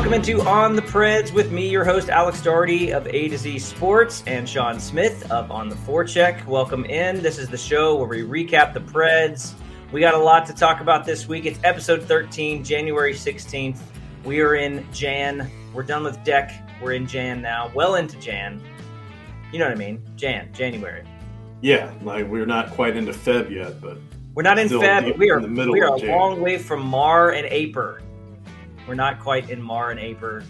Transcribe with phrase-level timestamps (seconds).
[0.00, 3.58] welcome into On the Preds with me, your host Alex Doherty of A to Z
[3.58, 6.46] Sports, and Shaun Smith of On the Forecheck.
[6.46, 7.20] Welcome in.
[7.20, 9.52] This is the show where we recap the Preds.
[9.92, 11.44] We got a lot to talk about this week.
[11.44, 13.78] It's episode 13, January 16th.
[14.24, 15.50] We are in Jan.
[15.74, 16.50] We're done with Deck.
[16.80, 18.62] We're in Jan now, well into Jan.
[19.52, 20.02] You know what I mean?
[20.16, 21.04] Jan, January.
[21.60, 23.98] Yeah, like we're not quite into Feb yet, but
[24.32, 25.18] we're not in Feb.
[25.18, 26.08] We are in the middle we are a Jan.
[26.08, 28.00] long way from Mar and Aper.
[28.86, 30.44] We're not quite in Mar and Aper.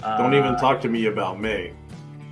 [0.00, 1.72] Don't even Uh, talk to me about May.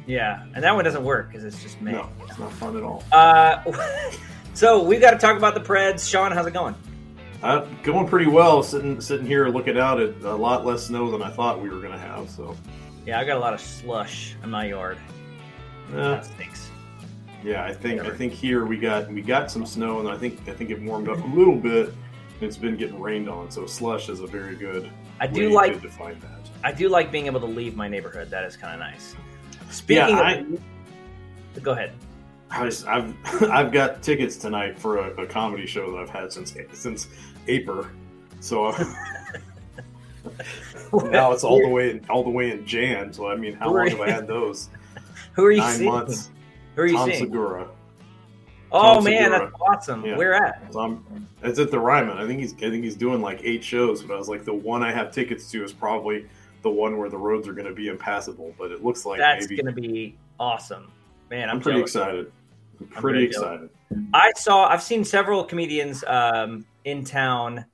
[0.06, 1.92] Yeah, and that one doesn't work because it's just May.
[1.92, 3.04] No, it's not fun at all.
[3.12, 3.62] Uh,
[4.54, 6.08] so we've got to talk about the Preds.
[6.08, 6.74] Shaun, how's it going?
[7.42, 8.62] Uh, going pretty well.
[8.62, 11.78] Sitting sitting here looking out at a lot less snow than I thought we were
[11.80, 12.28] going to have.
[12.28, 12.56] So,
[13.06, 14.98] Yeah, I got a lot of slush in my yard.
[15.92, 16.70] That stinks.
[17.44, 20.40] yeah, I think I think here we got we got some snow, and I think
[20.48, 21.94] I think it warmed up a little bit.
[22.40, 24.90] It's been getting rained on, so slush is a very good.
[25.20, 26.48] I do like to define that.
[26.64, 28.30] I do like being able to leave my neighborhood.
[28.30, 29.14] That is kind of nice.
[29.70, 31.92] Speaking Yeah, of, go ahead.
[32.50, 36.54] I I've I've got tickets tonight for a, a comedy show that I've had since
[36.72, 37.08] since
[37.46, 37.86] April.
[38.40, 38.70] So
[40.92, 43.12] now it's all the way in, all the way in Jan.
[43.12, 44.70] So I mean, how long have I had those?
[45.34, 45.90] Who are you Nine seeing?
[45.90, 46.30] months.
[46.74, 47.20] Who are you Tom seeing?
[47.24, 47.68] Segura.
[48.72, 50.04] Oh man, that's awesome.
[50.04, 50.16] Yeah.
[50.16, 50.72] Where at?
[50.72, 52.18] So I'm, it's at the Ryman.
[52.18, 54.02] I think he's I think he's doing like eight shows.
[54.02, 56.26] But I was like, the one I have tickets to is probably
[56.62, 58.54] the one where the roads are going to be impassable.
[58.58, 60.90] But it looks like that's going to be awesome.
[61.30, 62.30] Man, I'm, I'm pretty excited.
[62.80, 63.70] I'm I'm pretty very excited.
[64.14, 64.68] I saw.
[64.68, 67.64] I've seen several comedians um, in town.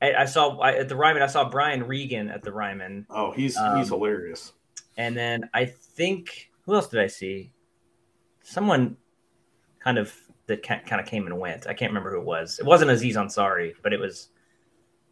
[0.00, 1.22] I, I saw I, at the Ryman.
[1.22, 4.52] I saw Brian Regan at the Ryman, Oh, he's Um, he's hilarious.
[4.96, 7.52] and then I think who else did I see?
[8.42, 8.96] Someone
[9.80, 10.14] kind of
[10.46, 11.66] that kind of came and went.
[11.66, 12.58] I can't remember who it was.
[12.58, 14.28] It wasn't Aziz Ansari, but it was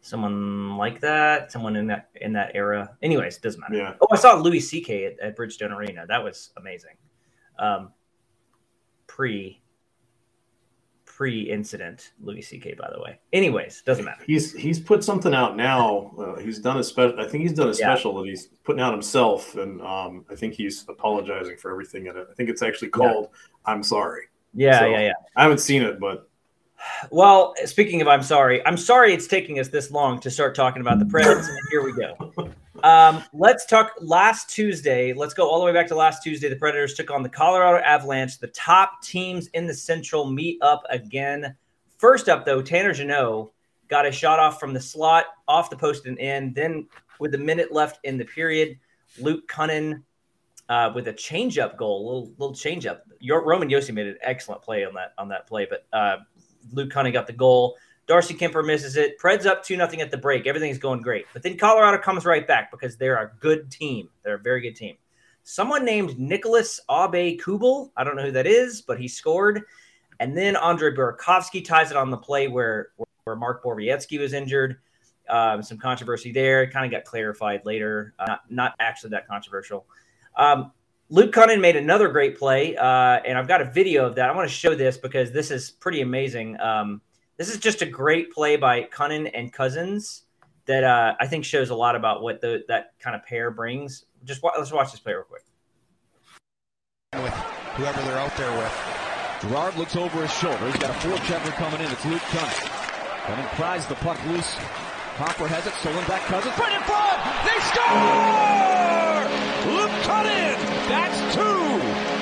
[0.01, 1.51] someone like that.
[1.51, 2.95] Someone in that in that era.
[3.01, 3.75] Anyways, doesn't matter.
[3.75, 3.93] Yeah.
[4.01, 5.05] Oh, I saw Louis C.K.
[5.05, 6.05] at, at Bridgestone Arena.
[6.07, 6.95] That was amazing.
[7.57, 7.91] Um,
[9.07, 9.59] pre
[11.05, 12.73] pre incident Louis C.K.
[12.73, 13.19] By the way.
[13.33, 14.23] Anyways, doesn't matter.
[14.25, 16.11] He's he's put something out now.
[16.17, 17.19] Uh, he's done a special.
[17.19, 17.75] I think he's done a Yeah.
[17.95, 22.17] special that he's putting out himself, and um, I think he's apologizing for everything in
[22.17, 22.27] it.
[22.29, 22.91] I think it's actually Yeah.
[23.09, 23.29] called
[23.65, 25.13] "I'm Sorry." Yeah, So- yeah, yeah.
[25.35, 26.29] I haven't seen it, but
[27.11, 28.65] Well, speaking of, I'm sorry.
[28.65, 31.47] I'm sorry it's taking us this long to start talking about the Preds.
[31.47, 32.51] and here we go.
[32.83, 35.13] Um, let's talk last Tuesday.
[35.13, 36.49] Let's go all the way back to last Tuesday.
[36.49, 38.37] The Predators took on the Colorado Avalanche.
[38.39, 41.55] The top teams in the Central meet up again.
[41.97, 43.51] First up, though, Tanner Jeannot
[43.87, 46.51] got a shot off from the slot, off the post and in.
[46.53, 46.87] Then,
[47.19, 48.77] with a minute left in the period,
[49.19, 50.03] Luke Kunin
[50.69, 53.01] uh, with a changeup goal, little little changeup.
[53.19, 56.17] Your Roman Josi made an excellent play on that on that play, but uh,
[56.71, 57.77] Luke Kunin got the goal.
[58.05, 59.17] Darcy Kuemper misses it.
[59.17, 60.45] Preds up two nothing at the break.
[60.45, 64.09] Everything's going great, but then Colorado comes right back because they're a good team.
[64.23, 64.97] They're a very good team.
[65.43, 67.91] Someone named Nicholas Abe Kubel.
[67.97, 69.63] I don't know who that is, but he scored.
[70.19, 72.89] And then Andre Burakovsky ties it on the play where
[73.25, 74.77] where Marc Borowiecki was injured.
[75.29, 76.63] Um, some controversy there.
[76.63, 78.13] It kind of got clarified later.
[78.19, 79.85] Uh, not, not actually that controversial.
[80.35, 80.71] Um,
[81.09, 82.85] Luke Kunin made another great play, uh,
[83.25, 84.29] and I've got a video of that.
[84.29, 86.59] I want to show this because this is pretty amazing.
[86.59, 87.01] Um,
[87.37, 90.23] this is just a great play by Kunin and Cousins
[90.65, 94.05] that uh, I think shows a lot about what the, that kind of pair brings.
[94.23, 95.43] Just wa- let's watch this play real quick.
[97.13, 97.33] with
[97.75, 98.73] whoever they're out there with.
[99.41, 100.65] Gerard looks over his shoulder.
[100.67, 101.91] He's got a forechecker coming in.
[101.91, 102.69] It's Luke Kunin.
[103.25, 104.55] Kunin pries the puck loose.
[105.17, 105.73] Hopper has it.
[105.73, 106.21] Stolen back.
[106.21, 106.57] Cousins.
[106.57, 107.19] Right in front.
[107.45, 109.02] They score!
[110.93, 111.33] Luke Kunin.
[111.33, 112.13] That's two.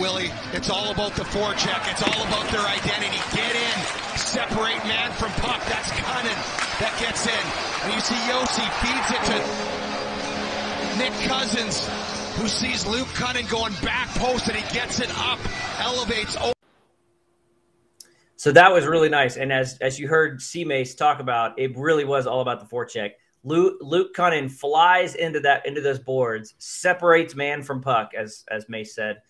[0.00, 0.30] Willie.
[0.52, 1.90] It's all about the forecheck.
[1.90, 3.18] It's all about their identity.
[3.36, 3.76] Get in,
[4.16, 5.60] separate man from puck.
[5.68, 6.36] That's Kunin.
[6.80, 7.44] That gets in.
[7.84, 9.38] And you see Josi feeds it to
[10.98, 11.88] Nick Cousins,
[12.36, 15.38] who sees Luke Kunin going back post, and he gets it up,
[15.80, 16.36] elevates.
[16.36, 16.52] over.
[18.36, 19.36] So that was really nice.
[19.36, 22.66] And as as you heard C Mace talk about, it really was all about the
[22.66, 23.10] forecheck.
[23.42, 28.68] Luke Luke Kunin flies into that into those boards, separates man from puck, as as
[28.68, 29.22] Mace said,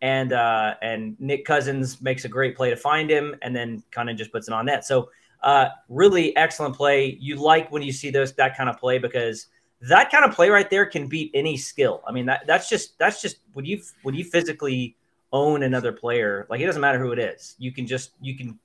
[0.00, 4.16] and uh, and Nick Cousins makes a great play to find him, and then Kunin
[4.16, 4.84] just puts it on net.
[4.84, 5.10] So
[5.42, 7.16] uh, really excellent play.
[7.20, 9.46] You like when you see those that kind of play because
[9.82, 12.02] that kind of play right there can beat any skill.
[12.06, 14.96] I mean that that's just that's just when you when you physically
[15.32, 18.58] own another player, like it doesn't matter who it is, you can just you can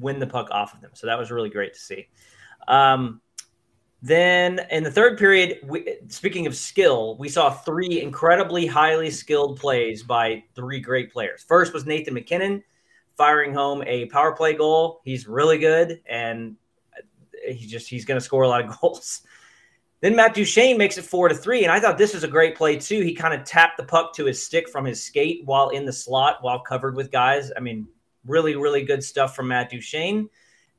[0.00, 0.90] win the puck off of them.
[0.94, 2.08] So that was really great to see.
[2.68, 3.20] Um,
[4.02, 9.60] then in the third period, we, speaking of skill, we saw three incredibly highly skilled
[9.60, 11.44] plays by three great players.
[11.44, 12.64] First was Nathan MacKinnon
[13.16, 15.00] firing home a power play goal.
[15.04, 16.56] He's really good, and
[17.46, 19.22] he just he's going to score a lot of goals.
[20.00, 22.56] Then Matt Duchene makes it four to three, and I thought this was a great
[22.56, 23.02] play too.
[23.02, 25.92] He kind of tapped the puck to his stick from his skate while in the
[25.92, 27.52] slot, while covered with guys.
[27.56, 27.86] I mean,
[28.26, 30.28] really, really good stuff from Matt Duchene.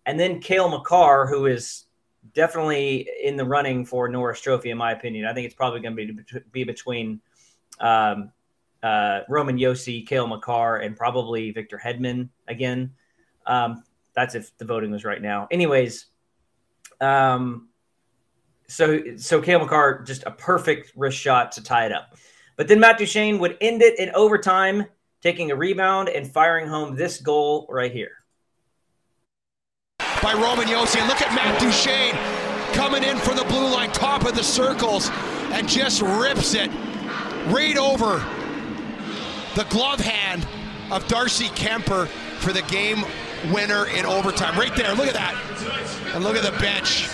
[0.05, 1.85] And then Cale Makar, who is
[2.33, 5.25] definitely in the running for Norris Trophy, in my opinion.
[5.25, 7.21] I think it's probably going to be be between
[7.79, 8.31] um,
[8.81, 12.91] uh, Roman Josi, Cale Makar, and probably Victor Hedman again.
[13.45, 13.83] Um,
[14.15, 15.47] that's if the voting was right now.
[15.51, 16.07] Anyways,
[17.01, 17.69] um,
[18.67, 22.15] so so Cale Makar just a perfect wrist shot to tie it up.
[22.55, 24.85] But then Matt Duchene would end it in overtime,
[25.21, 28.22] taking a rebound and firing home this goal right here.
[30.23, 30.99] By Roman Josi.
[30.99, 32.15] And look at Matt Duchene
[32.73, 35.09] coming in from the blue line, top of the circles,
[35.51, 36.71] and just rips it
[37.47, 38.25] right over
[39.55, 40.47] the glove hand
[40.91, 42.05] of Darcy Kemper
[42.39, 43.03] for the game
[43.51, 44.57] winner in overtime.
[44.57, 44.95] Right there.
[44.95, 45.35] Look at that.
[46.15, 47.09] And look at the bench.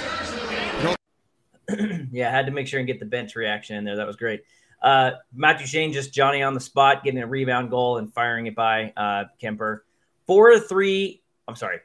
[2.12, 3.96] yeah, I had to make sure and get the bench reaction in there.
[3.96, 4.44] That was great.
[4.82, 8.56] Uh, Matt Duchene just Johnny on the spot, getting a rebound goal and firing it
[8.56, 9.80] by uh, Kuemper.
[10.26, 11.22] Four to three.
[11.48, 11.80] I'm sorry,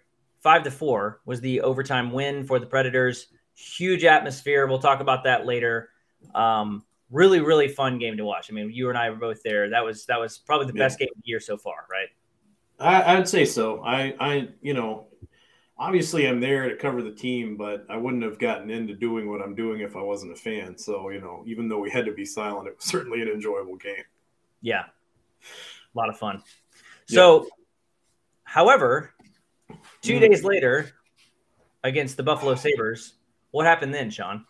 [0.44, 3.28] five to four was the overtime win for the Predators.
[3.56, 4.66] Huge atmosphere.
[4.66, 5.88] We'll talk about that later.
[6.34, 8.50] Um, really, really fun game to watch.
[8.50, 9.70] I mean, you and I were both there.
[9.70, 12.08] That was that was probably the best game of the year so far, right?
[12.78, 13.82] I, I'd say so.
[13.84, 15.06] I, I, you know,
[15.78, 19.40] obviously I'm there to cover the team, but I wouldn't have gotten into doing what
[19.40, 20.76] I'm doing if I wasn't a fan.
[20.76, 23.76] So, you know, even though we had to be silent, it was certainly an enjoyable
[23.76, 24.04] game.
[24.60, 24.84] Yeah.
[25.94, 26.42] A lot of fun.
[27.06, 27.48] So, yeah.
[28.42, 29.13] however,
[30.04, 30.20] 2 mm.
[30.20, 30.90] days later
[31.82, 33.14] against the Buffalo Sabres,
[33.50, 34.44] what happened then, Shaun?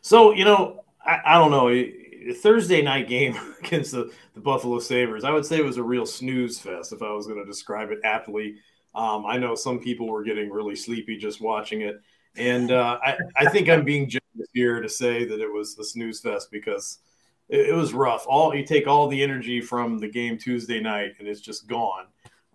[0.00, 2.34] So, you know, I, I don't know.
[2.34, 6.06] Thursday night game against the, the Buffalo Sabres, I would say it was a real
[6.06, 8.56] snooze fest if I was going to describe it aptly.
[8.94, 12.00] Um, I know some people were getting really sleepy just watching it.
[12.36, 15.84] And uh, I, I think I'm being generous here to say that it was a
[15.84, 16.98] snooze fest because
[17.48, 18.26] it, it, was rough.
[18.26, 22.06] All you take all the energy from the game Tuesday night and it's just gone.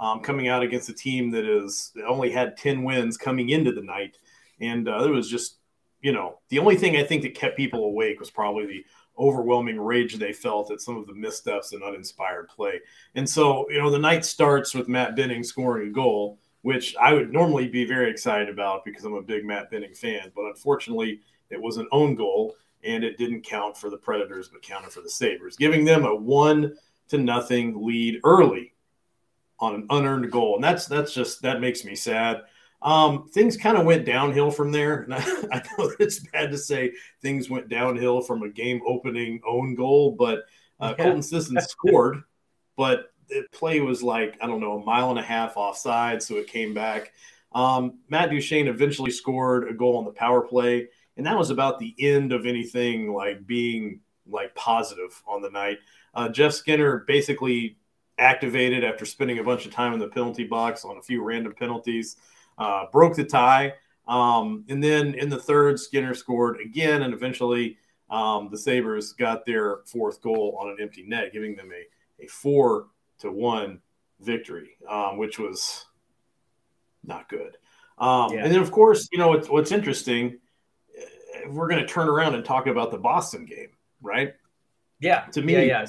[0.01, 3.71] Um, coming out against a team that is that only had 10 wins coming into
[3.71, 4.17] the night.
[4.59, 5.59] And uh, it was just,
[6.01, 8.85] you know, the only thing I think that kept people awake was probably the
[9.19, 12.79] overwhelming rage they felt at some of the missteps and uninspired play.
[13.13, 17.13] And so, you know, the night starts with Matt Benning scoring a goal, which I
[17.13, 20.31] would normally be very excited about because I'm a big Matt Benning fan.
[20.35, 21.19] But unfortunately,
[21.51, 25.01] it was an own goal and it didn't count for the Predators, but counted for
[25.01, 26.75] the Sabres, giving them a one
[27.09, 28.73] to nothing lead early
[29.61, 30.55] on an unearned goal.
[30.55, 32.41] And that's that's just that makes me sad.
[32.81, 35.03] Um, things kind of went downhill from there.
[35.03, 35.19] And I,
[35.51, 40.15] I, know it's bad to say things went downhill from a game opening own goal,
[40.17, 40.45] but
[40.79, 41.03] uh, yeah.
[41.03, 42.23] Colton Sisson scored,
[42.75, 46.35] but the play was like, I don't know, a mile and a half offside, so
[46.35, 47.13] it came back.
[47.53, 50.87] Um, Matt Duchene eventually scored a goal on the power play,
[51.17, 55.77] and that was about the end of anything like being like positive on the night.
[56.13, 57.77] Uh, Jeff Skinner basically
[58.21, 61.53] activated after spending a bunch of time in the penalty box on a few random
[61.53, 62.17] penalties
[62.57, 63.73] uh, broke the tie.
[64.07, 67.77] Um, and then in the third, Skinner scored again, and eventually
[68.09, 72.27] um, the Sabres got their fourth goal on an empty net, giving them a, a
[72.27, 72.87] four
[73.19, 73.79] to one
[74.19, 75.85] victory, um, which was
[77.03, 77.57] not good.
[77.97, 78.43] Um, yeah.
[78.43, 80.39] And then, of course, you know what's, what's interesting.
[81.47, 83.69] We're going to turn around and talk about the Boston game,
[84.01, 84.33] right?
[84.99, 85.21] Yeah.
[85.31, 85.61] To me, yeah.
[85.61, 85.85] yeah.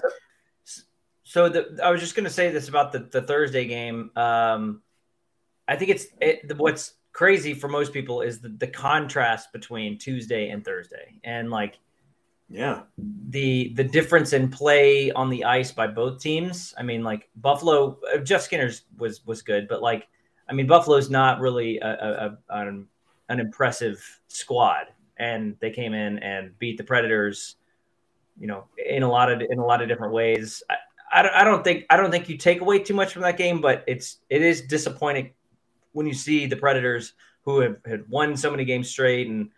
[1.32, 4.10] So, the, I was just going to say this about the, the Thursday game.
[4.16, 4.82] Um,
[5.66, 10.50] I think it's it, what's crazy for most people is the, the contrast between Tuesday
[10.50, 11.78] and Thursday, and like,
[12.50, 12.82] yeah,
[13.30, 16.74] the the difference in play on the ice by both teams.
[16.76, 20.08] I mean, like Buffalo, uh, Jeff Skinner's was was good, but like,
[20.50, 22.86] I mean, Buffalo's not really a, a, a an,
[23.30, 27.56] an impressive squad, and they came in and beat the Predators.
[28.38, 30.62] You know, in a lot of in a lot of different ways.
[31.12, 33.60] I, I don't think I don't think you take away too much from that game,
[33.60, 35.32] but it's it is disappointing
[35.92, 37.12] when you see the Predators
[37.44, 39.50] who have had won so many games straight and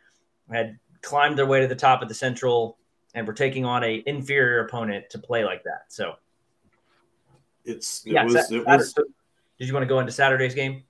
[0.50, 2.78] had climbed their way to the top of the Central
[3.14, 5.84] and were taking on a inferior opponent to play like that.
[5.88, 6.14] So
[7.64, 10.82] it's it yeah, was, it was did you want to go into Saturday's game?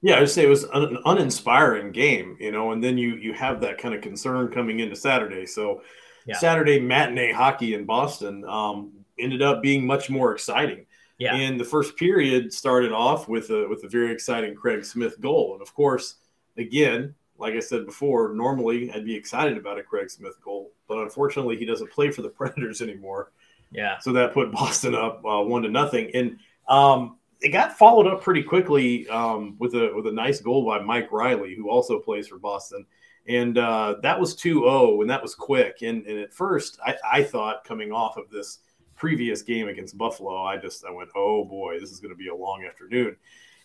[0.00, 3.32] Yeah, I would say it was an uninspiring game, you know, and then you you
[3.34, 5.46] have that kind of concern coming into Saturday.
[5.46, 5.82] So
[6.26, 6.36] yeah.
[6.36, 10.86] Saturday matinee hockey in Boston um, ended up being much more exciting.
[11.18, 11.34] Yeah.
[11.34, 15.54] And the first period started off with a with a very exciting Craig Smith goal.
[15.54, 16.16] And of course,
[16.56, 20.98] again, like I said before, normally I'd be excited about a Craig Smith goal, but
[20.98, 23.32] unfortunately he doesn't play for the Predators anymore.
[23.72, 23.98] Yeah.
[23.98, 28.22] So that put Boston up uh, one to nothing, and um, it got followed up
[28.22, 32.28] pretty quickly um, with a with a nice goal by Mike Reilly, who also plays
[32.28, 32.86] for Boston.
[33.26, 35.82] And uh, that was 2 0, and that was quick.
[35.82, 38.60] And, and at first, I, I thought coming off of this
[38.98, 42.28] previous game against Buffalo, I just I went, oh boy, this is going to be
[42.28, 43.16] a long afternoon.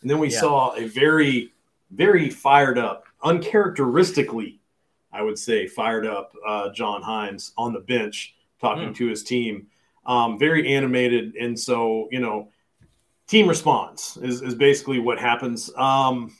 [0.01, 0.39] And then we yeah.
[0.39, 1.53] saw a very,
[1.91, 4.59] very fired up, uncharacteristically,
[5.11, 8.95] I would say, fired up uh, John Hynes on the bench talking mm.
[8.95, 9.67] to his team.
[10.05, 11.35] Um, very animated.
[11.35, 12.49] And so, you know,
[13.27, 15.71] team response is, is basically what happens.
[15.77, 16.35] Um,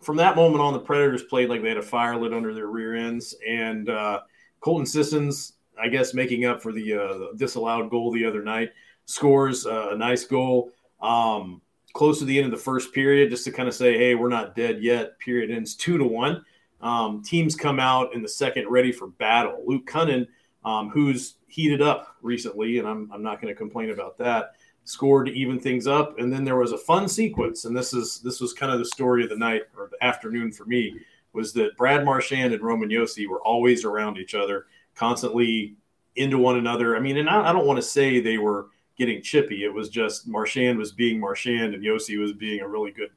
[0.00, 2.68] from that moment on, the Predators played like they had a fire lit under their
[2.68, 3.34] rear ends.
[3.46, 4.20] And uh,
[4.60, 8.70] Colton Sissons, I guess, making up for the, uh, disallowed goal the other night,
[9.06, 10.70] scores uh, a nice goal.
[11.00, 11.62] Um,
[11.94, 14.28] close to the end of the first period, just to kind of say, hey, we're
[14.28, 15.18] not dead yet.
[15.18, 16.44] Period ends two to one.
[16.80, 19.62] Um, teams come out in the second ready for battle.
[19.66, 20.26] Luke Kunin,
[20.64, 24.52] um, who's heated up recently, and I'm, I'm not going to complain about that,
[24.84, 26.18] scored to even things up.
[26.18, 28.84] And then there was a fun sequence, and this is this was kind of the
[28.84, 31.00] story of the night or the afternoon for me,
[31.32, 34.66] was that Brad Marchand and Roman Josi were always around each other,
[34.98, 35.76] constantly
[36.16, 36.96] into one another.
[36.96, 38.66] I mean, and I, I don't want to say they were–
[38.98, 39.64] getting chippy.
[39.64, 43.10] It was just Marchand was being Marchand and Josi was being a really good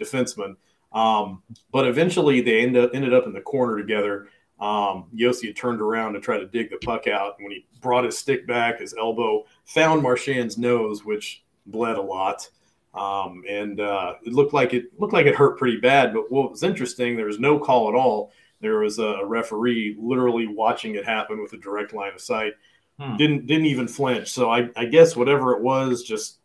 [0.00, 0.56] defenseman.
[0.92, 4.28] Um, but eventually they ended up, ended up in the corner together.
[4.58, 7.36] Um, Josi had turned around to try to dig the puck out.
[7.36, 12.02] And when he brought his stick back, his elbow found Marchand's nose, which bled a
[12.02, 12.48] lot.
[12.94, 16.14] Um, and uh, it looked like it looked like it hurt pretty bad.
[16.14, 18.32] But what was interesting, there was no call at all.
[18.60, 22.54] There was a referee literally watching it happen with a direct line of sight.
[22.98, 23.16] Hmm.
[23.16, 24.32] Didn't didn't even flinch.
[24.32, 26.38] So I, I guess whatever it was, just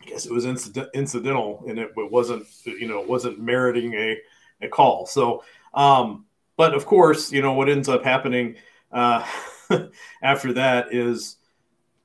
[0.00, 3.94] I guess it was incident, incidental, and it, it wasn't you know it wasn't meriting
[3.94, 4.18] a
[4.60, 5.06] a call.
[5.06, 5.42] So,
[5.74, 8.56] um, but of course, you know what ends up happening
[8.92, 9.26] uh,
[10.22, 11.36] after that is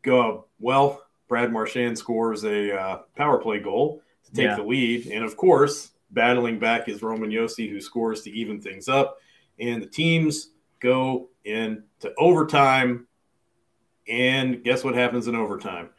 [0.02, 1.04] go well.
[1.28, 4.56] Brad Marchand scores a uh, power play goal to take yeah.
[4.56, 8.88] the lead, and of course, battling back is Roman Josi, who scores to even things
[8.88, 9.18] up,
[9.60, 13.08] and the teams go into overtime
[14.08, 15.90] and guess what happens in overtime?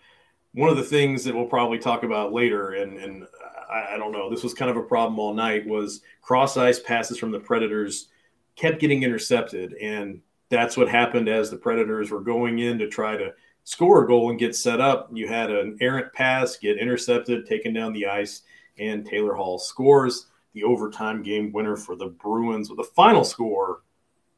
[0.55, 3.27] One of the things that we'll probably talk about later, and, and
[3.71, 6.81] I, I don't know, this was kind of a problem all night, was cross ice
[6.81, 8.09] passes from the Predators
[8.57, 9.75] kept getting intercepted.
[9.75, 13.35] And that's what happened as the Predators were going in to try to
[13.65, 15.11] score a goal and get set up.
[15.12, 18.43] You had an errant pass get intercepted, taken down the ice,
[18.78, 23.82] and Taylor Hall scores the overtime game winner for the Bruins with a final score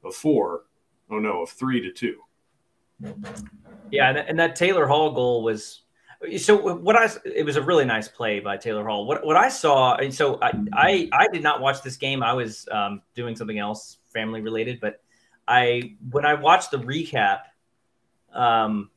[0.05, 0.65] of four.
[1.11, 2.17] Oh no, of three to two.
[3.91, 5.83] Yeah, and that Taylor Hall goal was
[6.37, 9.07] so what I it was a really nice play by Taylor Hall.
[9.07, 12.23] What what I saw, and so I I, I did not watch this game.
[12.23, 14.81] I was um, doing something else, family related.
[14.81, 15.03] But
[15.49, 17.41] I when I watched the recap,
[18.35, 18.91] um,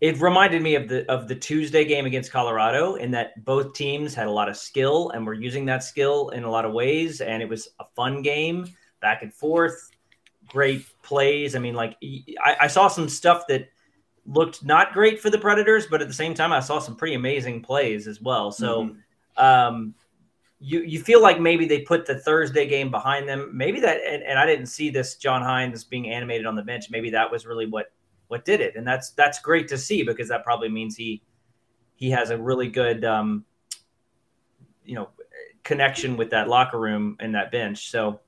[0.00, 4.14] it reminded me of the of the Tuesday game against Colorado, in that both teams
[4.14, 7.20] had a lot of skill and were using that skill in a lot of ways,
[7.20, 8.66] and it was a fun game,
[9.00, 9.90] back and forth
[10.48, 11.54] great plays.
[11.54, 11.96] I mean, like
[12.42, 13.68] I, I, saw some stuff that
[14.26, 17.14] looked not great for the Predators, but at the same time, I saw some pretty
[17.14, 18.50] amazing plays as well.
[18.52, 19.44] So, mm-hmm.
[19.44, 19.94] um,
[20.58, 23.50] you you feel like maybe they put the Thursday game behind them.
[23.52, 26.90] Maybe that, and, and I didn't see this John Hynes being animated on the bench.
[26.90, 27.92] Maybe that was really what
[28.28, 31.22] what did it, and that's that's great to see because that probably means he
[31.94, 33.44] he has a really good um,
[34.84, 35.08] you know
[35.64, 37.90] connection with that locker room and that bench.
[37.90, 38.20] So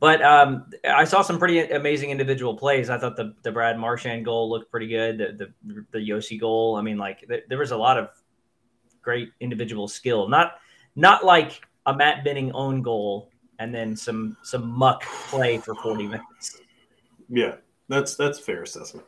[0.00, 2.88] but um, I saw some pretty amazing individual plays.
[2.88, 5.18] I thought the, the Brad Marchand goal looked pretty good.
[5.18, 6.76] The the, the Josi goal.
[6.76, 8.10] I mean, like th- there was a lot of
[9.02, 10.28] great individual skill.
[10.28, 10.58] Not
[10.94, 16.06] not like a Matt Benning own goal and then some some muck play for forty
[16.06, 16.60] minutes.
[17.28, 17.56] Yeah,
[17.88, 19.06] that's that's fair assessment.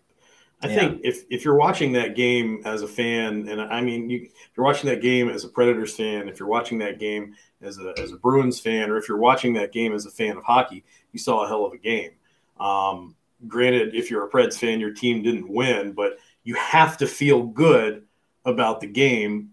[0.63, 0.75] I yeah.
[0.75, 4.51] think if if you're watching that game as a fan, and I mean, you, if
[4.57, 7.95] you're watching that game as a Predators fan, if you're watching that game as a,
[7.99, 10.85] as a Bruins fan, or if you're watching that game as a fan of hockey,
[11.13, 12.11] you saw a hell of a game.
[12.59, 13.17] Um,
[13.49, 17.43] granted, if you're a Preds fan, your team didn't win, but you have to feel
[17.43, 18.05] good
[18.45, 19.51] about the game,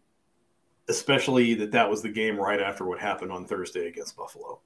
[0.90, 4.60] especially that that was the game right after what happened on Thursday against Buffalo.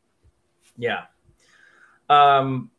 [0.75, 1.03] Yeah.
[2.09, 2.71] Um,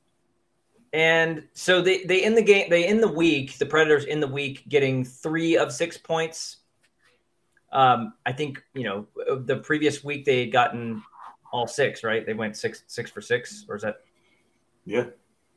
[0.93, 4.27] and so they they in the game they in the week the Predators in the
[4.27, 6.59] week getting three of six points.
[7.73, 9.07] Um, I think you know
[9.39, 11.03] the previous week they had gotten
[11.53, 12.25] all six, right?
[12.25, 13.97] They went six six for six, or is that?
[14.85, 15.07] Yeah,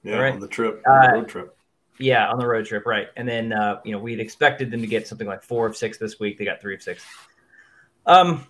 [0.03, 0.33] yeah, right?
[0.33, 1.57] on the trip, on the uh, road trip.
[1.97, 3.07] Yeah, on the road trip, right?
[3.17, 5.97] And then uh, you know we'd expected them to get something like four of six
[5.97, 6.37] this week.
[6.37, 7.03] They got three of six.
[8.05, 8.45] Um,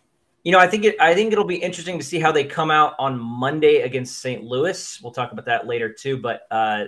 [0.45, 0.95] you know, I think it.
[1.01, 4.43] I think it'll be interesting to see how they come out on Monday against St.
[4.43, 5.01] Louis.
[5.01, 6.17] We'll talk about that later too.
[6.17, 6.85] But uh,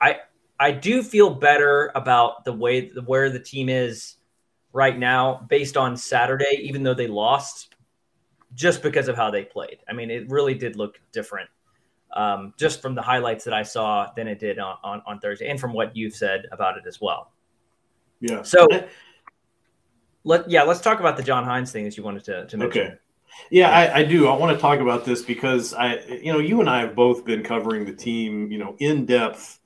[0.00, 0.18] I
[0.60, 4.16] I do feel better about the way the, where the team is
[4.72, 7.74] right now based on Saturday, even though they lost,
[8.54, 9.78] just because of how they played.
[9.88, 11.48] I mean, it really did look different.
[12.14, 15.48] um, just from the highlights that I saw than it did on, on, on Thursday,
[15.48, 17.32] and from what you've said about it as well.
[18.20, 18.42] Yeah.
[18.42, 18.66] So
[20.24, 22.82] let yeah, let's talk about the John Hynes thing that you wanted to, to mention.
[22.82, 22.94] Okay.
[23.50, 24.28] Yeah, I, I, do.
[24.28, 27.24] I want to talk about this because I, you know, you and I have both
[27.24, 29.58] been covering the team, you know, in depth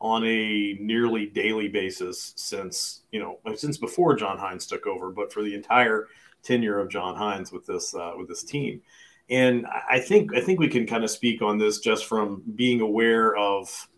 [0.00, 5.32] on a nearly daily basis since, you know, since before John Hynes took over, but
[5.32, 6.08] for the entire
[6.42, 8.82] tenure of John Hynes with this uh, with this team.
[9.30, 12.80] And I think I think we can kind of speak on this just from being
[12.80, 13.88] aware of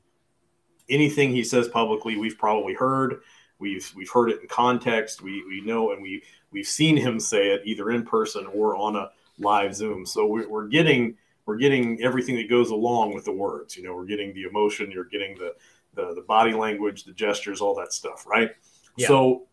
[0.88, 2.16] anything he says publicly.
[2.16, 3.22] We've probably heard.
[3.58, 5.22] We've we've heard it in context.
[5.22, 8.96] We we know and we we've seen him say it either in person or on
[8.96, 10.06] a live Zoom.
[10.06, 13.76] So we're, we're getting we're getting everything that goes along with the words.
[13.76, 14.90] You know, we're getting the emotion.
[14.90, 15.54] You're getting the
[15.94, 18.50] the, the body language, the gestures, all that stuff, right?
[18.96, 19.06] Yeah.
[19.08, 19.46] So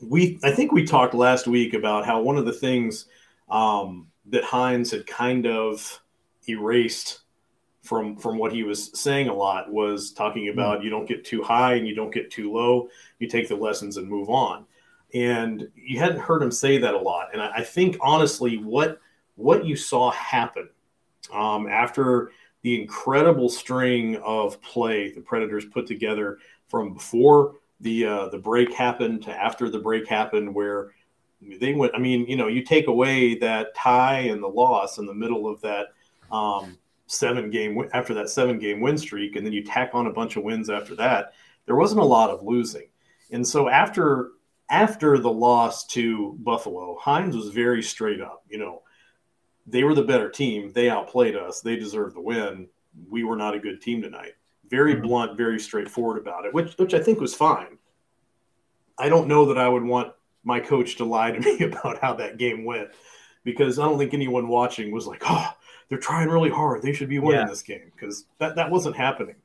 [0.00, 3.06] we I think we talked last week about how one of the things
[3.48, 6.00] um, that Hynes had kind of
[6.48, 7.20] erased
[7.86, 10.52] from from what he was saying a lot was talking hmm.
[10.52, 10.84] about mm.
[10.84, 12.88] you don't get too high and you don't get too low.
[13.18, 14.66] You take the lessons and move on.
[15.14, 17.28] And you hadn't heard him say that a lot.
[17.32, 19.00] And I, I think honestly, what
[19.36, 20.68] what you saw happen
[21.32, 26.38] um, after the incredible string of play the Predators put together
[26.68, 30.92] from before the uh, the break happened to after the break happened, where
[31.60, 31.94] they went.
[31.94, 35.48] I mean, you know, you take away that tie and the loss in the middle
[35.48, 35.88] of that
[36.32, 40.12] um, seven game after that seven game win streak, and then you tack on a
[40.12, 41.32] bunch of wins after that.
[41.66, 42.88] There wasn't a lot of losing,
[43.30, 44.30] and so after
[44.68, 48.44] after the loss to Buffalo, Hynes was very straight up.
[48.48, 48.82] You know,
[49.66, 50.72] they were the better team.
[50.72, 51.60] They outplayed us.
[51.60, 52.68] They deserved the win.
[53.08, 54.32] We were not a good team tonight.
[54.68, 55.06] Very mm-hmm.
[55.06, 57.78] blunt, very straightforward about it, which which I think was fine.
[58.98, 62.14] I don't know that I would want my coach to lie to me about how
[62.14, 62.88] that game went
[63.44, 65.52] because I don't think anyone watching was like, "Oh,
[65.88, 66.82] they're trying really hard.
[66.82, 67.46] They should be winning yeah.
[67.46, 69.36] this game," because that that wasn't happening.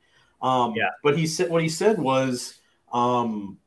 [0.42, 0.90] Um, yeah.
[1.04, 2.60] But he said what he said was,
[2.92, 3.58] um,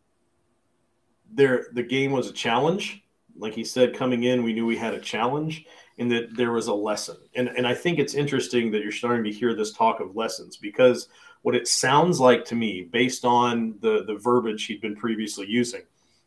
[1.32, 3.02] there the game was a challenge.
[3.36, 5.66] Like he said, coming in, we knew we had a challenge
[5.98, 7.16] and that there was a lesson.
[7.34, 10.56] And and I think it's interesting that you're starting to hear this talk of lessons
[10.56, 11.08] because
[11.42, 15.82] what it sounds like to me, based on the the verbiage he'd been previously using,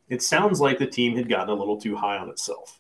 [0.10, 2.80] it sounds like the team had gotten a little too high on itself.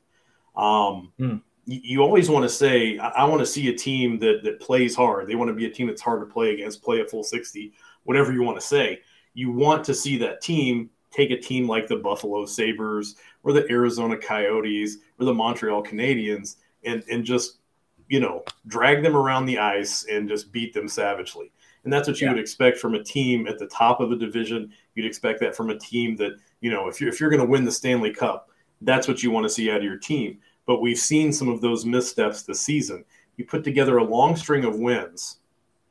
[0.56, 1.41] Um, mm.
[1.67, 5.27] You, always want to say, I, want to see a team that that plays hard.
[5.27, 7.73] They want to be a team that's hard to play against, play a full sixty,
[8.03, 9.01] whatever you want to say.
[9.34, 13.65] You want to see that team take a team like the Buffalo Sabres or the
[13.69, 17.60] Arizona Coyotes or the Montreal Canadiens and, and just,
[18.08, 21.51] you know, drag them around the ice and just beat them savagely.
[21.84, 22.34] And that's what you yeah.
[22.34, 24.71] would expect from a team at the top of a division.
[24.95, 27.47] You'd expect that from a team that, you know, if you're, if you're going to
[27.47, 28.49] win the Stanley Cup,
[28.82, 30.39] that's what you want to see out of your team.
[30.67, 33.03] But we've seen some of those missteps this season.
[33.38, 35.39] You put together a long string of wins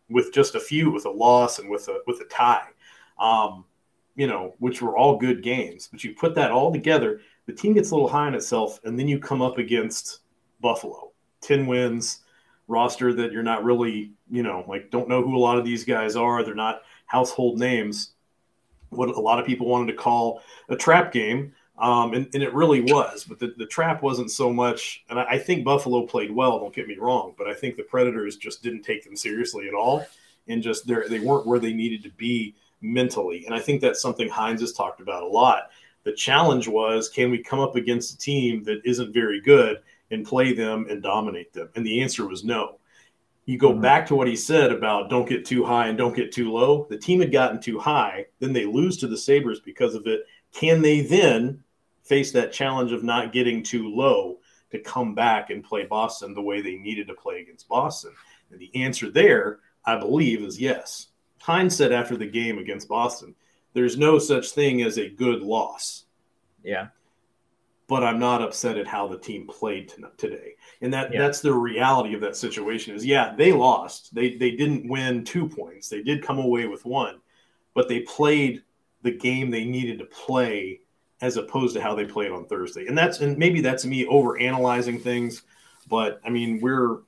[0.09, 2.69] with just a few, with a loss and with a with a tie.
[3.19, 3.65] Um,
[4.15, 5.89] you know, which were all good games.
[5.91, 8.99] But you put that all together, the team gets a little high on itself, and
[8.99, 10.21] then you come up against
[10.61, 12.21] Buffalo, ten wins,
[12.69, 15.85] roster that you're not really, you know, like don't know who a lot of these
[15.85, 16.43] guys are.
[16.43, 18.13] They're not household names.
[18.91, 21.53] What a lot of people wanted to call a trap game.
[21.79, 25.05] Um, and, and, it really was, but the, the trap wasn't so much.
[25.11, 26.59] And I, I, think Buffalo played well.
[26.59, 29.75] Don't get me wrong, but I think the Predators just didn't take them seriously at
[29.75, 30.07] all,
[30.49, 33.45] and just they weren't where they needed to be mentally.
[33.45, 35.71] And I think that's something Hynes has talked about a lot.
[36.05, 40.25] The challenge was can we come up against a team that isn't very good and
[40.25, 41.69] play them and dominate them?
[41.75, 42.79] And the answer was no.
[43.45, 43.81] You go mm-hmm.
[43.81, 46.87] back to what he said about don't get too high and don't get too low.
[46.89, 50.27] The team had gotten too high, then they lose to the Sabres because of it.
[50.53, 51.63] Can they then
[52.07, 54.39] face that challenge of not getting too low
[54.71, 58.13] to come back and play Boston the way they needed to play against Boston?
[58.51, 61.09] And the answer there, I believe, is yes.
[61.43, 63.35] Hynes said after the game against Boston,
[63.73, 66.05] there's no such thing as a good loss.
[66.65, 66.89] Yeah.
[67.89, 70.57] But I'm not upset at how the team played today.
[70.81, 71.21] And that yeah.
[71.21, 74.13] that's the reality of that situation is yeah, they lost.
[74.13, 75.89] They they didn't win 2 points.
[75.89, 77.21] They did come away with one,
[77.75, 78.63] but they played
[79.03, 80.81] the game they needed to play
[81.21, 82.87] as opposed to how they played on Thursday.
[82.87, 85.43] And that's and maybe that's me over analyzing things,
[85.89, 86.99] but I mean, we're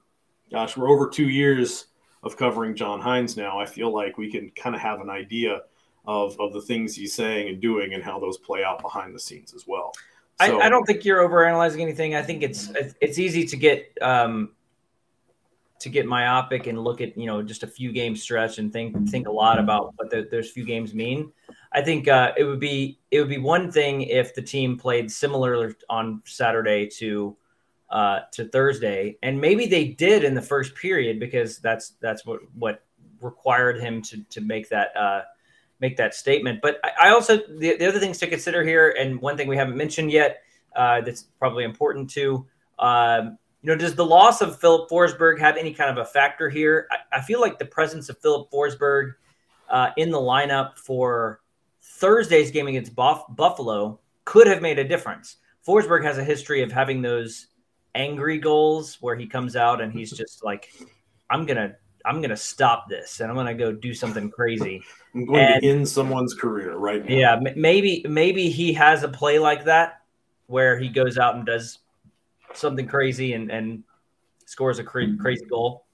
[0.50, 1.88] gosh, we're over 2 years
[2.22, 5.62] of covering John Hynes now, I feel like we can kind of have an idea
[6.06, 9.20] of, of the things he's saying and doing and how those play out behind the
[9.20, 9.92] scenes as well.
[10.40, 12.14] So, I, I, don't think you're over analyzing anything.
[12.14, 14.50] I think it's it's easy to get um,
[15.80, 19.08] to get myopic and look at you know just a few game stretch and think
[19.08, 21.32] think a lot about what the, those few games mean.
[21.72, 25.10] I think uh, it would be it would be one thing if the team played
[25.10, 27.36] similar on Saturday to
[27.90, 32.40] uh, to Thursday, and maybe they did in the first period because that's that's what
[32.54, 32.84] what
[33.20, 35.22] required him to to make that uh,
[35.80, 36.60] make that statement.
[36.62, 39.56] But I, I also the, the, other things to consider here, and one thing we
[39.56, 40.42] haven't mentioned yet
[40.74, 42.46] uh, that's probably important too.
[42.78, 46.48] Um, you know, does the loss of Philip Forsberg have any kind of a factor
[46.48, 46.86] here?
[46.90, 49.14] I, I feel like the presence of Philip Forsberg
[49.68, 51.40] uh, in the lineup for
[51.96, 55.36] Thursday's game against Buff- Buffalo could have made a difference.
[55.66, 57.48] Forsberg has a history of having those
[57.94, 60.70] angry goals where he comes out and he's just like,
[61.30, 61.74] "I'm gonna,
[62.04, 64.82] I'm gonna stop this, and I'm gonna go do something crazy."
[65.14, 67.14] I'm going and, to end someone's career right now.
[67.14, 70.02] Yeah, maybe, maybe he has a play like that
[70.46, 71.78] where he goes out and does
[72.52, 73.82] something crazy and and
[74.44, 75.86] scores a cra- crazy goal.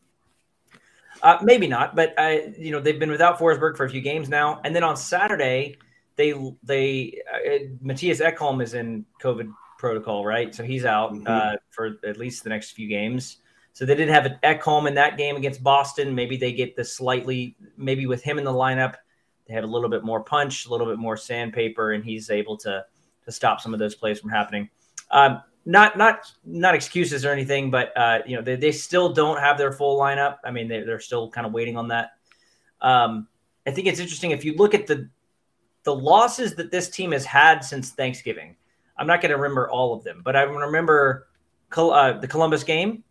[1.24, 4.28] Uh, maybe not, but I, you know, they've been without Forsberg for a few games
[4.28, 5.78] now, and then on Saturday,
[6.16, 10.54] they they uh, Mattias Ekholm is in COVID protocol, right?
[10.54, 11.26] So he's out mm-hmm.
[11.26, 13.38] uh, for at least the next few games.
[13.72, 16.14] So they did have an Ekholm in that game against Boston.
[16.14, 18.94] Maybe they get the slightly, maybe with him in the lineup,
[19.48, 22.58] they have a little bit more punch, a little bit more sandpaper, and he's able
[22.58, 22.84] to
[23.24, 24.68] to stop some of those plays from happening.
[25.10, 29.40] Um, not not not excuses or anything, but uh, you know they, they still don't
[29.40, 30.36] have their full lineup.
[30.44, 32.10] I mean, they, they're still kind of waiting on that.
[32.80, 33.28] Um,
[33.66, 35.08] I think it's interesting if you look at the
[35.84, 38.56] the losses that this team has had since Thanksgiving.
[38.96, 41.28] I'm not going to remember all of them, but I remember
[41.76, 43.02] uh, the Columbus game,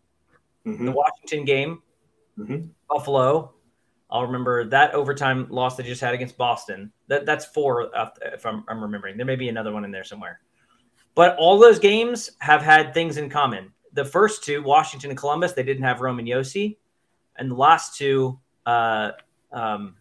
[0.66, 0.86] mm-hmm.
[0.86, 1.82] the Washington game,
[2.38, 2.66] mm-hmm.
[2.88, 3.52] Buffalo.
[4.10, 6.92] I'll remember that overtime loss they just had against Boston.
[7.08, 9.16] That that's four, uh, if I'm, I'm remembering.
[9.16, 10.40] There may be another one in there somewhere.
[11.14, 13.72] But all those games have had things in common.
[13.92, 16.76] The first two, Washington and Columbus, they didn't have Roman Josi,
[17.36, 19.12] and the last two, uh,
[19.52, 19.94] um,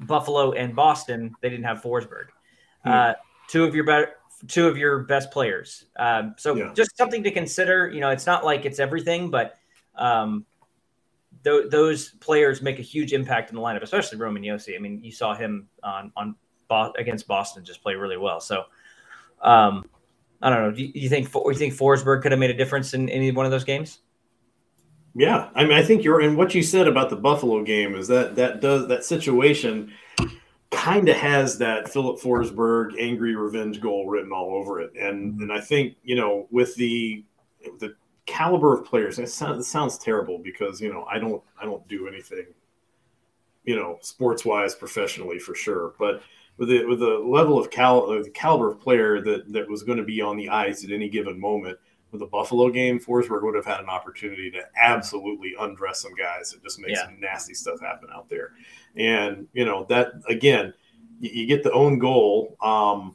[0.00, 2.28] Buffalo and Boston, they didn't have Forsberg.
[2.84, 2.90] Hmm.
[2.90, 3.12] Uh,
[3.48, 4.12] two of your better,
[4.46, 5.86] two of your best players.
[5.98, 6.72] Um, so yeah.
[6.74, 7.88] just something to consider.
[7.88, 9.56] You know, it's not like it's everything, but
[9.96, 10.46] um,
[11.44, 14.74] th- those players make a huge impact in the lineup, especially Roman Josi.
[14.74, 16.34] I mean, you saw him on on
[16.68, 18.40] Bo- against Boston just play really well.
[18.40, 18.64] So.
[19.40, 19.84] Um,
[20.40, 20.70] I don't know.
[20.72, 23.08] Do you, do you think do you think Forsberg could have made a difference in
[23.08, 24.00] any one of those games?
[25.14, 26.20] Yeah, I mean, I think you're.
[26.20, 29.92] And what you said about the Buffalo game is that that does that situation
[30.70, 34.92] kind of has that Philip Forsberg angry revenge goal written all over it.
[34.94, 35.42] And mm-hmm.
[35.42, 37.24] and I think you know with the
[37.78, 37.96] the
[38.26, 41.86] caliber of players, it sounds, it sounds terrible because you know I don't I don't
[41.88, 42.46] do anything
[43.64, 46.22] you know sports wise professionally for sure, but
[46.58, 49.98] with the with the level of cal the caliber of player that that was going
[49.98, 51.78] to be on the ice at any given moment
[52.10, 56.52] with the Buffalo game, Forsberg would have had an opportunity to absolutely undress some guys
[56.52, 57.04] and just make yeah.
[57.04, 58.52] some nasty stuff happen out there.
[58.96, 60.72] And you know that again,
[61.20, 63.14] you, you get the own goal, um,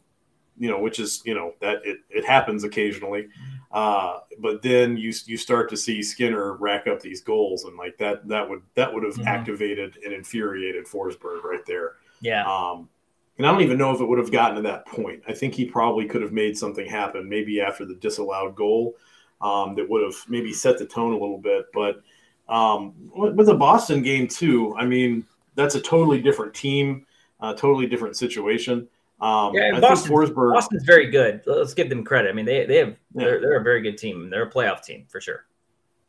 [0.58, 3.28] you know, which is you know that it, it happens occasionally.
[3.72, 7.98] Uh, but then you you start to see Skinner rack up these goals, and like
[7.98, 9.28] that that would that would have mm-hmm.
[9.28, 11.94] activated and infuriated Forsberg right there.
[12.22, 12.46] Yeah.
[12.46, 12.90] Um,
[13.38, 15.24] and I don't even know if it would have gotten to that point.
[15.28, 18.96] I think he probably could have made something happen, maybe after the disallowed goal,
[19.42, 21.66] um, that would have maybe set the tone a little bit.
[21.74, 22.02] But
[22.48, 27.06] um, with the Boston game too, I mean, that's a totally different team,
[27.40, 28.88] uh, totally different situation.
[29.20, 31.42] Um, yeah, Boston, Forsberg, Boston's very good.
[31.46, 32.30] Let's give them credit.
[32.30, 32.96] I mean, they they have yeah.
[33.24, 34.30] they're, they're a very good team.
[34.30, 35.46] They're a playoff team for sure.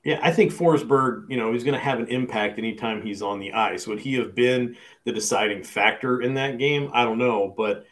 [0.05, 3.40] Yeah, I think Forsberg, you know, he's going to have an impact anytime he's on
[3.40, 3.87] the ice.
[3.87, 6.90] Would he have been the deciding factor in that game?
[6.93, 7.87] I don't know, but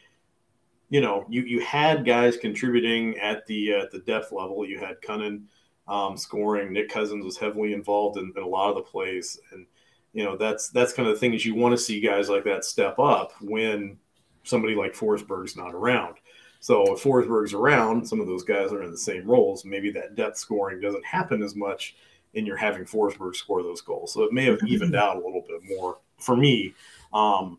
[0.90, 4.66] you know, you you had guys contributing at the uh, the depth level.
[4.66, 5.44] You had Kunin
[5.88, 6.70] um, scoring.
[6.70, 9.64] Nick Cousins was heavily involved in, in, a lot of the plays, and
[10.12, 12.66] you know that's that's kind of the things you want to see guys like that
[12.66, 13.96] step up when
[14.44, 16.16] somebody like Forsberg's not around.
[16.62, 19.64] So if Forsberg's around, some of those guys are in the same roles.
[19.64, 21.96] Maybe that depth scoring doesn't happen as much,
[22.36, 24.14] and you're having Forsberg score those goals.
[24.14, 26.72] So it may have evened out a little bit more for me
[27.12, 27.58] um,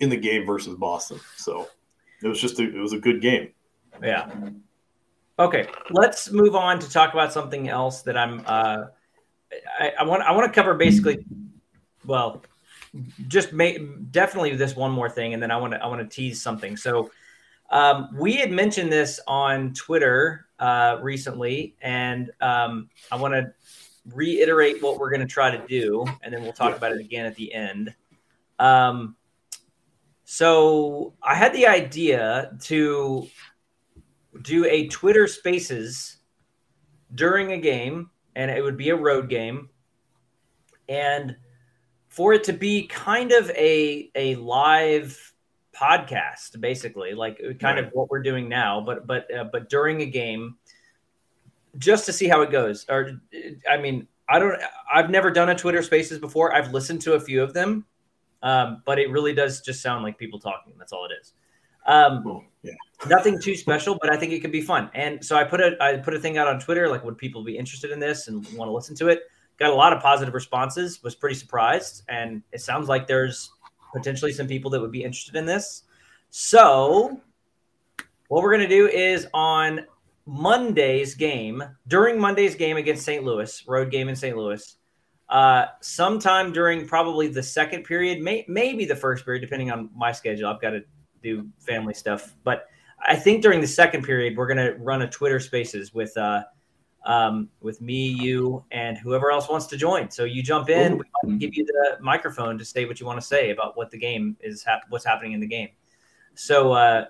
[0.00, 1.20] in the game versus Boston.
[1.36, 1.68] So
[2.20, 3.50] it was just a, it was a good game.
[4.02, 4.28] Yeah.
[5.38, 8.42] Okay, let's move on to talk about something else that I'm.
[8.44, 8.86] Uh,
[9.78, 11.24] I, I want I want to cover basically.
[12.04, 12.42] Well,
[13.28, 13.78] just make
[14.10, 16.76] definitely this one more thing, and then I want to I want to tease something.
[16.76, 17.12] So
[17.70, 23.52] um, we had mentioned this on Twitter uh, recently, and um, I want to
[24.12, 27.26] reiterate what we're going to try to do, and then we'll talk about it again
[27.26, 27.94] at the end.
[28.58, 29.16] Um,
[30.24, 33.26] so I had the idea to
[34.42, 36.18] do a Twitter Spaces
[37.14, 39.70] during a game, and it would be a road game,
[40.88, 41.36] and
[42.08, 45.32] for it to be kind of a a live
[45.80, 47.78] podcast, basically, like kind right.
[47.84, 50.56] of what we're doing now, but but uh, but during a game,
[51.78, 52.86] just to see how it goes.
[52.88, 53.20] Or
[53.68, 54.60] I mean, I don't.
[54.92, 56.54] I've never done a Twitter Spaces before.
[56.54, 57.86] I've listened to a few of them,
[58.42, 60.74] um, but it really does just sound like people talking.
[60.78, 61.32] That's all it is.
[61.86, 62.72] Um, yeah.
[63.08, 64.90] nothing too special, but I think it could be fun.
[64.94, 67.42] And so I put a I put a thing out on Twitter, like would people
[67.42, 69.22] be interested in this and want to listen to it?
[69.58, 71.02] Got a lot of positive responses.
[71.02, 73.50] Was pretty surprised, and it sounds like there's
[73.94, 75.84] potentially some people that would be interested in this.
[76.30, 77.20] So
[78.28, 79.86] what we're gonna do is on
[80.26, 83.24] Monday's game during Monday's game against St.
[83.24, 84.36] Louis, road game in St.
[84.36, 84.76] Louis.
[85.28, 90.10] Uh, sometime during probably the second period, may, maybe the first period, depending on my
[90.10, 90.48] schedule.
[90.48, 90.82] I've got to
[91.22, 92.66] do family stuff, but
[93.06, 96.42] I think during the second period, we're going to run a Twitter Spaces with uh,
[97.04, 100.10] um, with me, you, and whoever else wants to join.
[100.10, 103.20] So you jump in, we might give you the microphone to say what you want
[103.20, 105.70] to say about what the game is, hap- what's happening in the game.
[106.34, 107.06] So uh,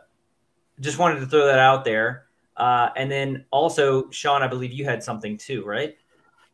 [0.80, 2.26] just wanted to throw that out there.
[2.56, 5.96] Uh, and then also, Shaun, I believe you had something too, right?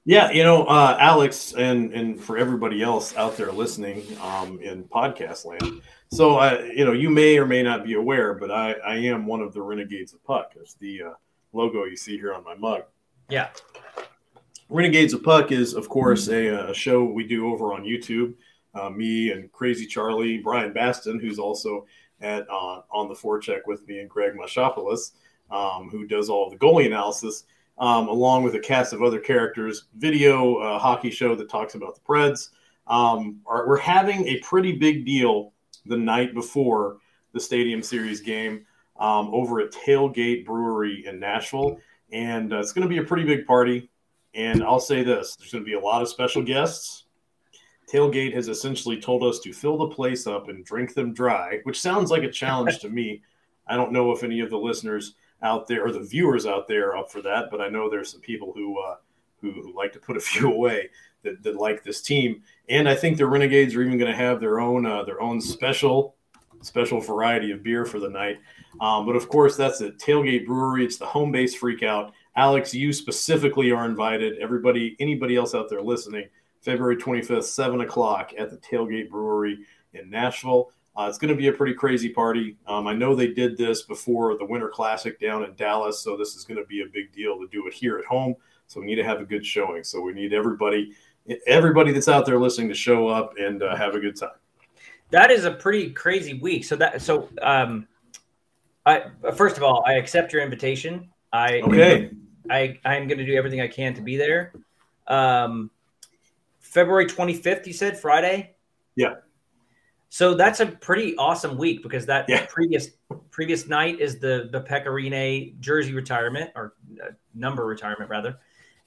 [0.08, 4.84] Yeah, you know, uh, Alex, and and for everybody else out there listening um, in
[4.84, 5.82] podcast land.
[6.12, 9.26] So, I, you know, you may or may not be aware, but I, I am
[9.26, 10.52] one of the Renegades of Puck.
[10.54, 11.10] It's the uh,
[11.52, 12.84] logo you see here on my mug.
[13.28, 13.48] Yeah.
[14.68, 18.34] Renegades of Puck is, of course, a, a show we do over on YouTube.
[18.74, 21.86] Uh, me and Crazy Charlie, Brian Baston, who's also
[22.20, 25.12] at uh, on the forecheck with me, and Greg Mashopoulos,
[25.50, 27.44] um, who does all the goalie analysis,
[27.78, 29.84] um, along with a cast of other characters.
[29.96, 32.50] Video uh, hockey show that talks about the Preds.
[32.86, 35.52] Um, are, we're having a pretty big deal
[35.86, 36.98] the night before
[37.32, 38.66] the Stadium Series game
[38.98, 41.78] um, over at Tailgate Brewery in Nashville,
[42.12, 43.90] and uh, it's going to be a pretty big party.
[44.34, 47.04] And I'll say this: there's going to be a lot of special guests.
[47.90, 51.80] Tailgate has essentially told us to fill the place up and drink them dry, which
[51.80, 53.22] sounds like a challenge to me.
[53.66, 56.88] I don't know if any of the listeners out there or the viewers out there
[56.90, 58.96] are up for that, but I know there's some people who uh,
[59.40, 60.90] who, who like to put a few away
[61.22, 62.42] that, that like this team.
[62.68, 65.40] And I think the Renegades are even going to have their own uh, their own
[65.40, 66.16] special
[66.62, 68.38] special variety of beer for the night.
[68.80, 70.84] Um, but of course, that's at Tailgate Brewery.
[70.84, 72.12] It's the home base freakout.
[72.36, 74.38] Alex, you specifically are invited.
[74.38, 76.28] Everybody, anybody else out there listening,
[76.60, 79.58] February 25th, 7 o'clock at the Tailgate Brewery
[79.94, 80.70] in Nashville.
[80.96, 82.56] Uh, it's going to be a pretty crazy party.
[82.66, 86.34] Um, I know they did this before the Winter Classic down in Dallas, so this
[86.34, 88.34] is going to be a big deal to do it here at home.
[88.66, 89.84] So we need to have a good showing.
[89.84, 90.92] So we need everybody,
[91.46, 94.30] everybody that's out there listening, to show up and uh, have a good time.
[95.10, 96.64] That is a pretty crazy week.
[96.64, 97.86] So that so um,
[98.84, 101.10] I first of all, I accept your invitation.
[101.32, 102.10] I Okay.
[102.50, 104.52] I I'm going to do everything I can to be there.
[105.06, 105.70] Um,
[106.60, 108.54] February 25th, you said Friday.
[108.96, 109.14] Yeah.
[110.08, 112.46] So that's a pretty awesome week because that Yeah.
[112.48, 112.88] previous
[113.30, 118.38] previous night is the the Pekka Rinne jersey retirement or uh, number retirement rather,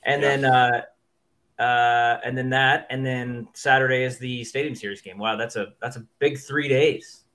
[0.04, 0.36] and Yeah.
[0.38, 0.82] then uh,
[1.60, 5.18] uh, and then that, and then Saturday is the Stadium Series game.
[5.18, 7.26] Wow, that's a that's a big three days.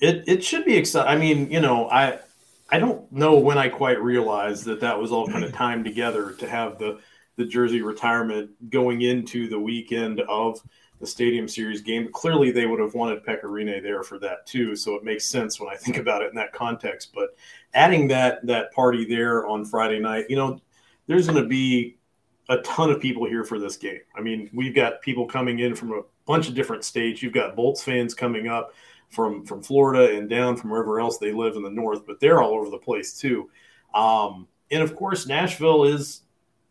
[0.00, 1.10] It it should be exciting.
[1.10, 2.20] I mean, you know, I
[2.70, 6.32] I don't know when I quite realized that that was all kind of timed together
[6.32, 7.00] to have the
[7.36, 10.62] the jersey retirement going into the weekend of
[11.00, 12.08] the Stadium Series game.
[12.12, 15.58] Clearly, they would have wanted Pekka Rinne there for that too, so it makes sense
[15.58, 17.10] when I think about it in that context.
[17.12, 17.34] But
[17.74, 20.60] adding that that party there on Friday night, you know,
[21.08, 21.96] there's going to be
[22.48, 24.00] a ton of people here for this game.
[24.16, 27.22] I mean, we've got people coming in from a bunch of different states.
[27.22, 28.74] You've got Bolts fans coming up
[29.10, 32.42] from from Florida and down from wherever else they live in the north, but they're
[32.42, 33.50] all over the place too.
[33.94, 36.22] Um, and of course, Nashville is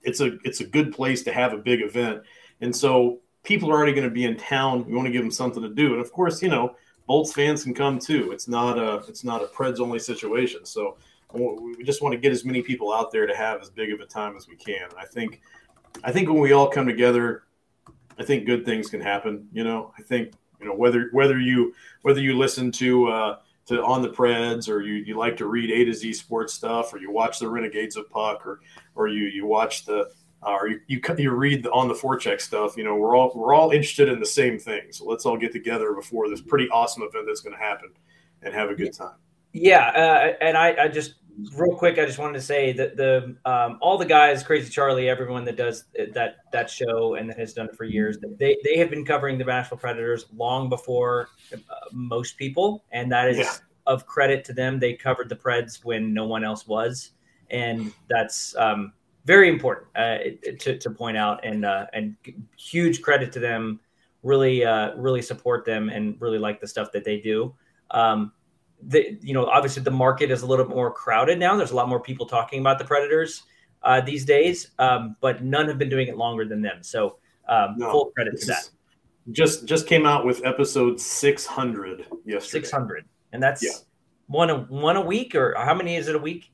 [0.03, 2.23] it's a it's a good place to have a big event,
[2.59, 4.85] and so people are already going to be in town.
[4.85, 6.75] We want to give them something to do, and of course, you know,
[7.07, 8.31] Bolts fans can come too.
[8.31, 10.65] It's not a it's not a Preds only situation.
[10.65, 10.97] So
[11.33, 13.99] we just want to get as many people out there to have as big of
[13.99, 14.83] a time as we can.
[14.83, 15.41] And I think
[16.03, 17.43] I think when we all come together,
[18.17, 19.47] I think good things can happen.
[19.51, 23.83] You know, I think you know whether whether you whether you listen to uh, to
[23.83, 26.97] on the Preds or you, you like to read A to Z sports stuff or
[26.97, 28.61] you watch the Renegades of Puck or
[28.95, 30.11] or you you watch the
[30.43, 32.75] uh, or you, you you read the on the forecheck stuff.
[32.77, 34.91] You know, we're all we're all interested in the same thing.
[34.91, 37.89] So let's all get together before this pretty awesome event that's going to happen
[38.41, 39.15] and have a good time.
[39.53, 41.15] Yeah, uh, and I, I just
[41.55, 45.09] real quick, I just wanted to say that the um, all the guys, Crazy Charlie,
[45.09, 48.77] everyone that does that that show and that has done it for years, they they
[48.77, 51.57] have been covering the Nashville Predators long before uh,
[51.91, 53.51] most people, and that is Yeah.
[53.87, 54.79] of credit to them.
[54.79, 57.11] They covered the Preds when no one else was,
[57.49, 58.93] and that's um,
[59.25, 60.17] very important uh,
[60.59, 62.15] to to point out, and uh, and
[62.57, 63.79] huge credit to them.
[64.23, 67.55] Really, uh, really support them and really like the stuff that they do.
[67.89, 68.31] Um,
[68.83, 71.55] the you know obviously the market is a little bit more crowded now.
[71.55, 73.43] There's a lot more people talking about the Predators.
[73.83, 76.83] uh, these days, um, but none have been doing it longer than them.
[76.83, 77.17] So
[77.49, 78.69] um, No, full credit to that.
[79.31, 82.39] Just just came out with episode 600 yesterday.
[82.39, 83.71] Six hundred, and that's Yeah.
[84.27, 86.51] one a one a week, or how many is it a week?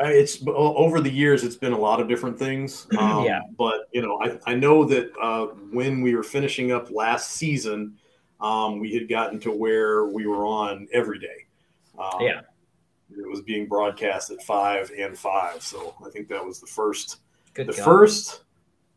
[0.00, 1.42] Uh, It's over the years.
[1.42, 2.86] It's been a lot of different things.
[2.98, 3.40] Um, Yeah.
[3.56, 7.96] But you know, I, I know that uh, when we were finishing up last season,
[8.40, 11.45] um, we had gotten to where we were on every day.
[11.98, 12.40] Um, Yeah.
[13.10, 15.62] It was being broadcast at five and five.
[15.62, 17.18] So I think that was the first.
[17.54, 17.84] Good the God.
[17.84, 18.42] first,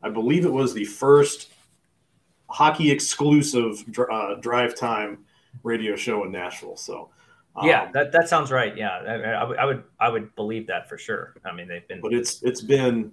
[0.02, 1.54] I believe it was the first
[2.50, 5.20] hockey exclusive uh, drive time
[5.64, 6.76] radio show in Nashville.
[6.76, 7.10] So
[7.56, 8.76] um, yeah, that, that sounds right.
[8.76, 11.36] Yeah, I, I I would I would believe that for sure.
[11.46, 13.12] I mean, they've been but it's it's been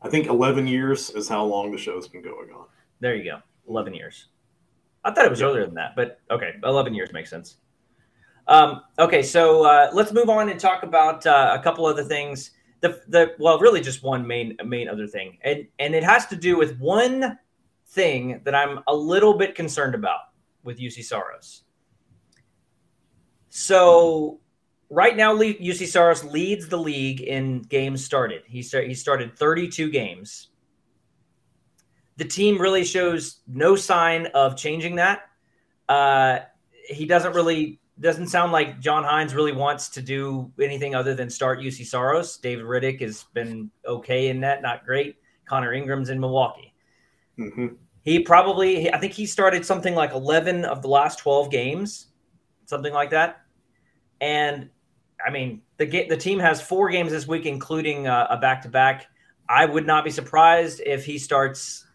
[0.00, 2.66] I think 11 years is how long the show's been going on.
[3.00, 3.14] there.
[3.16, 4.26] You go, eleven years.
[5.04, 7.56] I thought it was earlier than that, but okay, eleven years makes sense.
[8.48, 12.52] Um, okay, so uh, let's move on and talk about uh, a couple other things.
[12.80, 16.36] The the well, really just one main main other thing, and and it has to
[16.36, 17.38] do with one
[17.88, 20.20] thing that I'm a little bit concerned about
[20.62, 21.64] with Juuse Saros.
[23.50, 24.40] So
[24.88, 28.42] right now, Juuse Saros leads the league in games started.
[28.46, 30.48] He start, he started 32 games.
[32.16, 35.22] The team really shows no sign of changing that.
[35.88, 36.40] Uh,
[36.88, 41.28] he doesn't really doesn't sound like John Hynes really wants to do anything other than
[41.30, 42.38] start Juuse Saros.
[42.38, 45.16] David Rittich has been okay in that, not great.
[45.46, 46.74] Connor Ingram's in Milwaukee.
[47.36, 47.68] hmm
[48.02, 52.08] He probably, I think he started something like 11 of the last 12 games,
[52.66, 53.40] something like that.
[54.20, 54.70] And
[55.24, 58.68] I mean, the the team has four games this week, including uh, a back to
[58.68, 59.06] back.
[59.48, 61.86] I would not be surprised if he starts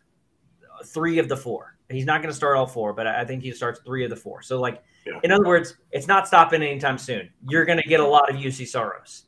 [0.85, 1.77] three of the four.
[1.89, 4.15] He's not going to start all four, but I think he starts three of the
[4.15, 4.41] four.
[4.41, 5.19] So, like, Yeah.
[5.23, 7.29] in other words, it's not stopping anytime soon.
[7.49, 9.23] You're going to get a lot of Juuse Saros.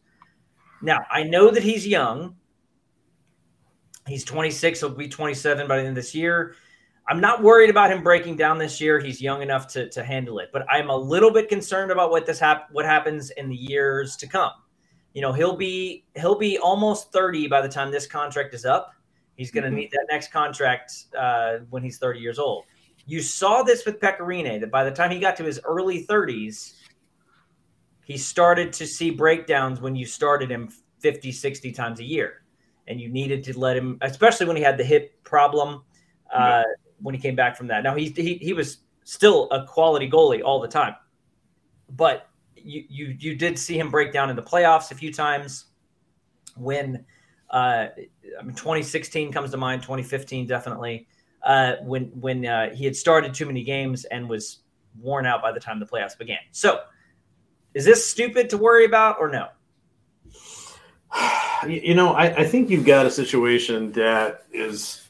[0.81, 2.35] Now, I know that he's young.
[4.07, 4.79] He's 26.
[4.79, 6.55] He'll be 27 by the end of this year.
[7.07, 8.99] I'm not worried about him breaking down this year.
[8.99, 12.25] He's young enough to, to handle it, but I'm a little bit concerned about what
[12.25, 14.51] this hap- what happens in the years to come.
[15.13, 18.91] You know, he'll be he'll be almost 30 by the time this contract is up.
[19.35, 19.75] He's going to Mhm.
[19.75, 22.65] need that next contract uh, when he's 30 years old.
[23.05, 26.05] You saw this with Pekka Rinne that by the time he got to his early
[26.05, 26.73] 30s,
[28.03, 32.41] he started to see breakdowns when you started him 50, 60 times a year.
[32.87, 35.83] And you needed to let him, especially when he had the hip problem
[36.33, 36.63] uh,
[37.01, 37.83] when he came back from that.
[37.83, 40.95] Now, he, he, he was still a quality goalie all the time.
[41.89, 45.65] But you, you, you did see him break down in the playoffs a few times
[46.57, 47.05] when
[47.49, 47.87] uh,
[48.39, 51.07] I mean, 2016 comes to mind, 2015 definitely,
[51.45, 54.59] uh, when when uh, he had started too many games and was
[54.99, 56.39] worn out by the time the playoffs began.
[56.51, 56.81] So,
[57.73, 59.47] is this stupid to worry about or no?
[61.65, 65.09] You know, I, I think you've got a situation that is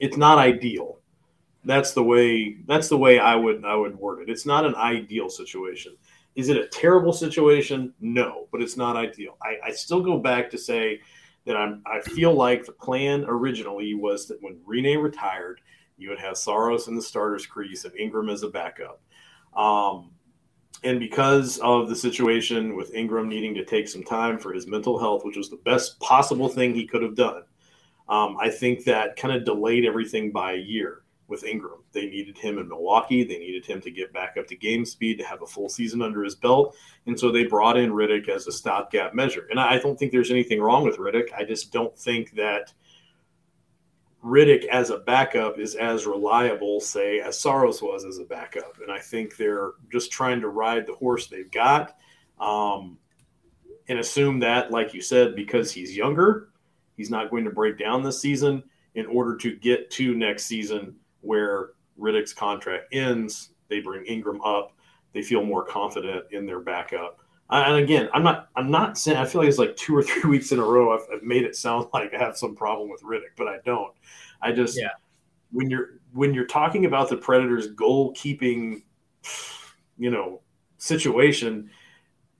[0.00, 0.98] it's not ideal.
[1.64, 4.30] That's the way that's the way I would I would word it.
[4.30, 5.96] It's not an ideal situation.
[6.34, 7.94] Is it a terrible situation?
[8.00, 9.36] No, but it's not ideal.
[9.40, 11.00] I, I still go back to say
[11.44, 15.60] that I'm I feel like the plan originally was that when Rinne retired,
[15.98, 19.00] you would have Saros in the starters crease and Ingram as a backup.
[19.56, 20.10] Um,
[20.84, 24.98] and because of the situation with Ingram needing to take some time for his mental
[24.98, 27.42] health, which was the best possible thing he could have done,
[28.08, 31.01] um, I think that kind of delayed everything by a year
[31.32, 31.82] with Ingram.
[31.92, 33.24] They needed him in Milwaukee.
[33.24, 36.02] They needed him to get back up to game speed to have a full season
[36.02, 36.76] under his belt.
[37.06, 39.48] And so they brought in Rittich as a stopgap measure.
[39.50, 41.32] And I don't think there's anything wrong with Rittich.
[41.36, 42.74] I just don't think that
[44.22, 48.78] Rittich as a backup is as reliable, say, as Saros was as a backup.
[48.82, 51.96] And I think they're just trying to ride the horse they've got
[52.38, 52.98] um,
[53.88, 56.50] and assume that, like you said, because he's younger,
[56.96, 58.62] he's not going to break down this season
[58.94, 63.50] in order to get to next season where Rittich's contract ends.
[63.68, 64.72] They bring Ingram up.
[65.14, 67.18] They feel more confident in their backup.
[67.50, 68.48] And again, I'm not.
[68.56, 69.18] I'm not saying.
[69.18, 70.94] I feel like it's like two or three weeks in a row.
[70.94, 73.92] I've, I've made it sound like I have some problem with Rittich, but I don't.
[74.40, 74.88] I just Yeah.
[75.50, 78.82] when you're when you're talking about the Predators' goalkeeping,
[79.98, 80.40] you know,
[80.78, 81.70] situation,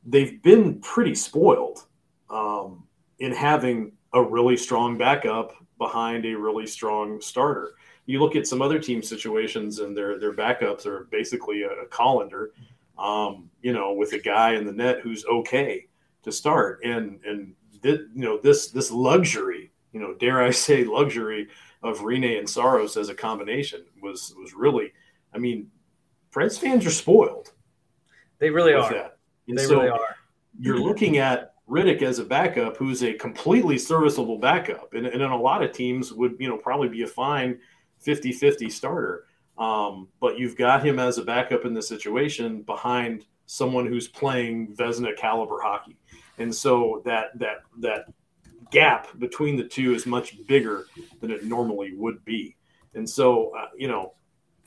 [0.05, 1.87] they've been pretty spoiled
[2.31, 2.85] um,
[3.19, 7.75] in having a really strong backup behind a really strong starter.
[8.07, 11.87] You look at some other team situations, and their their backups are basically a, a
[11.87, 12.53] colander,
[12.99, 15.87] um, you know, with a guy in the net who's okay
[16.23, 20.85] to start, and and th- you know this this luxury, you know, dare I say
[20.85, 21.49] luxury
[21.83, 24.93] of Rinne and Saros as a combination was was really,
[25.35, 25.69] I mean,
[26.33, 27.53] Preds fans are spoiled
[28.39, 28.93] They really are.
[28.93, 29.19] that.
[29.49, 30.17] And They so really are.
[30.61, 35.31] you're looking at Rittich as a backup, who's a completely serviceable backup, and, and in
[35.31, 37.59] a lot of teams would you know probably be a fine
[38.05, 39.27] 50-50 starter.
[39.59, 44.75] Um, but you've got him as a backup in this situation behind someone who's playing
[44.75, 45.97] Vezina caliber hockey,
[46.39, 48.07] and so that that that
[48.71, 50.87] gap between the two is much bigger
[51.21, 52.57] than it normally would be.
[52.95, 54.15] And so, uh, you know,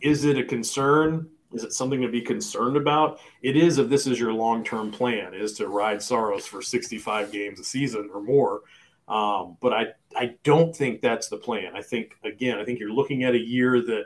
[0.01, 1.27] is it a concern?
[1.51, 3.19] Is it something to be concerned about?
[3.41, 7.31] It is if this is your long term plan, is to ride Saros for 65
[7.31, 8.61] games a season or more.
[9.08, 11.76] Um, but I, I don't think that's the plan.
[11.76, 14.06] I think, again, I think you're looking at a year that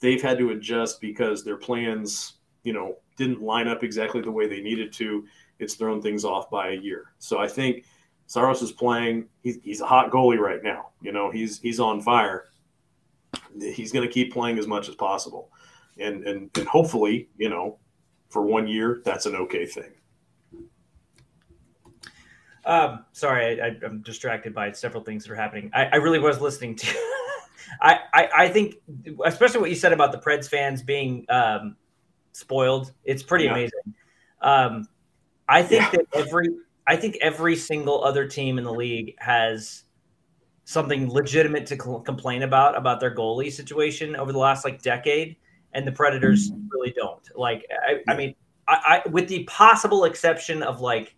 [0.00, 4.46] they've had to adjust because their plans, you know, didn't line up exactly the way
[4.46, 5.24] they needed to.
[5.58, 7.12] It's thrown things off by a year.
[7.18, 7.84] So I think
[8.26, 9.26] Saros is playing.
[9.42, 10.90] He's, he's a hot goalie right now.
[11.02, 12.46] You know, he's he's on fire.
[13.58, 15.50] He's going to keep playing as much as possible,
[15.98, 17.78] and, and and hopefully, you know,
[18.28, 19.92] for one year, that's an okay thing.
[22.70, 25.72] Um, sorry, I, am distracted by several things that are happening.
[25.74, 26.86] I, I really was listening to.
[27.82, 28.76] I, I, I think,
[29.24, 31.74] especially what you said about the Preds fans being um,
[32.30, 32.92] spoiled.
[33.04, 33.52] It's pretty yeah.
[33.52, 33.94] amazing.
[34.40, 34.88] Um,
[35.48, 35.98] I think yeah.
[35.98, 36.46] that every
[36.86, 39.82] I think every single other team in the league has
[40.64, 45.34] something legitimate to cl- complain about about their goalie situation over the last like decade,
[45.72, 46.68] and the Predators mm-hmm.
[46.70, 47.28] really don't.
[47.36, 48.36] Like, I, I mean,
[48.68, 51.16] I, I, with the possible exception of like,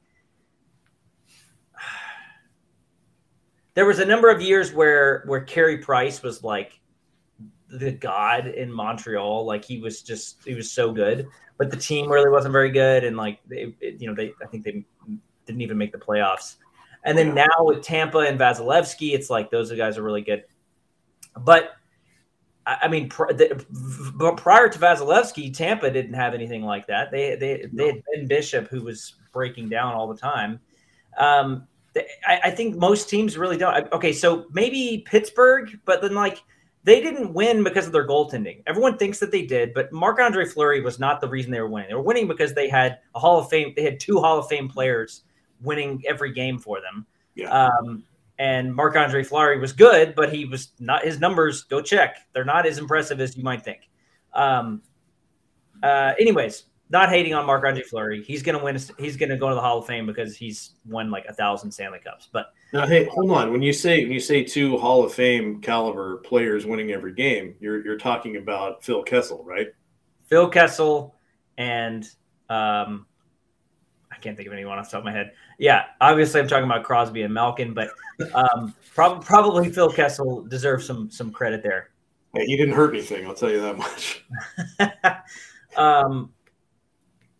[3.74, 6.80] there was a number of years where where Carey Price was like
[7.68, 9.46] the god in Montreal.
[9.46, 11.26] Like he was just he was so good,
[11.58, 14.64] but the team really wasn't very good, and like they, you know, they I think
[14.64, 14.84] they
[15.46, 16.56] didn't even make the playoffs.
[17.04, 20.44] And then now with Tampa and Vasilevskiy, it's like those guys are really good.
[21.36, 21.72] But
[22.64, 27.10] I mean, pr- the, prior to Vasilevskiy, Tampa didn't have anything like that.
[27.10, 30.60] They they they had Ben Bishop who was breaking down all the time.
[31.18, 31.66] Um,
[32.26, 33.92] I, I, think most teams really don't.
[33.92, 36.42] Okay, so maybe Pittsburgh, but then like
[36.84, 38.62] they didn't win because of their goaltending.
[38.66, 41.68] Everyone thinks that they did, but Marc Andre Fleury was not the reason they were
[41.68, 41.90] winning.
[41.90, 43.72] They were winning because they had a Hall of Fame.
[43.76, 45.22] They had two Hall of Fame players
[45.60, 47.06] winning every game for them.
[47.34, 47.50] Yeah.
[47.50, 48.04] Um,
[48.38, 51.04] and Marc Andre Fleury was good, but he was not.
[51.04, 52.16] His numbers go check.
[52.32, 53.88] They're not as impressive as you might think.
[54.32, 54.82] Um,
[55.82, 58.22] uh, anyways, not hating on Marc Andre Fleury.
[58.22, 58.78] He's going to win.
[58.98, 61.72] He's going to go to the Hall of Fame because he's won like a thousand
[61.72, 62.28] Stanley Cups.
[62.30, 63.50] But now, hey, hold on.
[63.50, 67.54] When you say when you say two Hall of Fame caliber players winning every game,
[67.60, 69.68] you're you're talking about Phil Kessel, right?
[70.26, 71.14] Phil Kessel
[71.56, 72.04] and
[72.50, 73.06] um,
[74.10, 75.32] I can't think of anyone off the top of my head.
[75.58, 77.88] Yeah, obviously I'm talking about Crosby and Malkin, but
[78.34, 81.88] um, prob- probably Phil Kessel deserves some some credit there.
[82.34, 83.26] Hey, he didn't hurt anything.
[83.26, 84.24] I'll tell you that much.
[85.76, 86.30] um,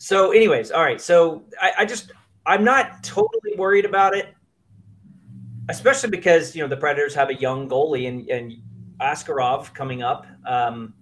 [0.03, 1.01] so, anyways, all right.
[1.01, 2.11] So I, I just
[2.45, 4.35] I'm not totally worried about it,
[5.69, 8.53] especially because you know the Predators have a young goalie and and
[9.01, 10.27] Askarov coming up.
[10.45, 10.95] Um,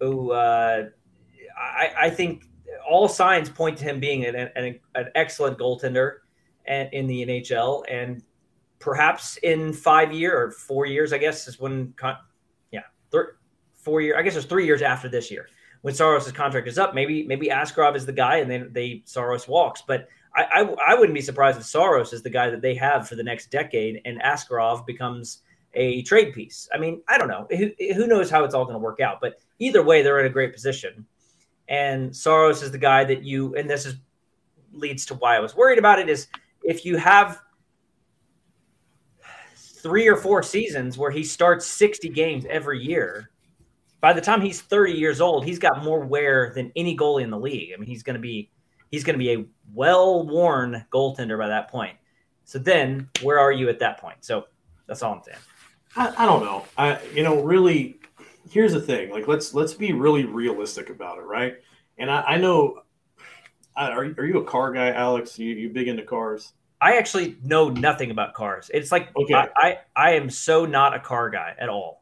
[0.00, 0.86] who uh,
[1.56, 2.46] I, I think
[2.90, 6.16] all signs point to him being an, an, an excellent goaltender
[6.66, 7.84] and in the NHL.
[7.88, 8.20] And
[8.80, 11.94] perhaps in five year or four years, I guess is when,
[12.72, 12.80] yeah,
[13.76, 14.18] four year.
[14.18, 15.46] I guess it's three years after this year
[15.82, 16.94] when Saros' contract is up.
[16.94, 19.82] Maybe maybe Askarov is the guy, and then they Saros walks.
[19.86, 23.08] But I, I, I wouldn't be surprised if Saros is the guy that they have
[23.08, 25.42] for the next decade, and Askarov becomes
[25.74, 26.68] a trade piece.
[26.72, 27.46] I mean, I don't know.
[27.50, 29.20] Who, who knows how it's all going to work out?
[29.20, 31.06] But either way, they're in a great position.
[31.68, 33.96] And Saros is the guy that you, and this is
[34.72, 36.28] leads to why I was worried about it is
[36.62, 37.42] if you have
[39.56, 43.31] three or four seasons where he starts 60 games every year,
[44.02, 47.30] by the time he's 30 years old, he's got more wear than any goalie in
[47.30, 47.72] the league.
[47.72, 48.50] I mean, he's going to be
[48.90, 51.96] he's going to be a well-worn goaltender by that point.
[52.44, 54.18] So then, where are you at that point?
[54.20, 54.44] So
[54.86, 55.38] that's all I'm saying.
[55.96, 56.66] I, I don't know.
[56.76, 58.00] I you know really
[58.50, 59.10] here's the thing.
[59.10, 61.54] Like let's let's be really realistic about it, right?
[61.96, 62.82] And I, I know.
[63.74, 65.38] Are are you a car guy, Alex?
[65.38, 66.52] You you big into cars?
[66.80, 68.68] I actually know nothing about cars.
[68.74, 69.34] It's like okay.
[69.34, 72.01] I, I, I am so not a car guy at all.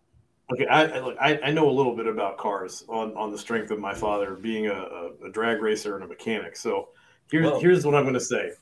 [0.53, 3.79] Okay, I, I I know a little bit about cars on on the strength of
[3.79, 6.57] my father being a, a, a drag racer and a mechanic.
[6.57, 6.89] So
[7.31, 7.61] here's Whoa.
[7.61, 8.53] here's what I'm going to say.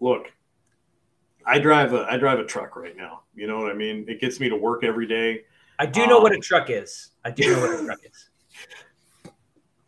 [0.00, 0.32] Look,
[1.46, 3.22] I drive a I drive a truck right now.
[3.34, 4.04] You know what I mean?
[4.08, 5.42] It gets me to work every day.
[5.78, 7.12] I do know um, what a truck is.
[7.24, 8.30] I do know what a truck is.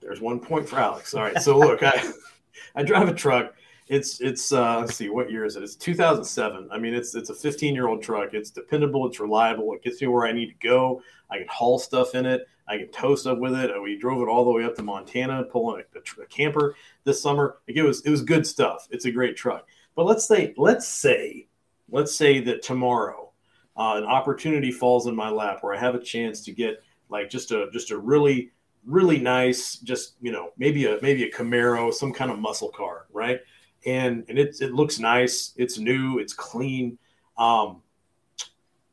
[0.01, 1.13] There's one point for Alex.
[1.15, 1.41] All right.
[1.43, 2.11] So look, I
[2.75, 3.55] I drive a truck.
[3.91, 5.64] It's it's uh, let's see what year is it?
[5.64, 6.68] It's 2007.
[6.70, 8.34] I mean, it's it's a 15 year old truck.
[8.34, 9.05] It's dependable.
[9.09, 9.74] It's reliable.
[9.74, 11.03] It gets me where I need to go.
[11.28, 12.47] I can haul stuff in it.
[12.68, 13.70] I can tow stuff with it.
[13.82, 17.20] We drove it all the way up to Montana, pulling a, a, a camper this
[17.20, 17.57] summer.
[17.66, 18.86] Like it was it was good stuff.
[18.93, 19.66] It's a great truck.
[19.97, 21.49] But let's say, let's say,
[21.91, 23.32] let's say that tomorrow
[23.76, 27.28] uh, an opportunity falls in my lap where I have a chance to get like
[27.28, 28.53] just a just a really
[28.86, 33.07] really nice, just you know maybe a maybe a Camaro, some kind of muscle car,
[33.12, 33.41] right?
[33.87, 36.99] And and it it looks nice, it's new, it's clean.
[37.39, 37.83] Um,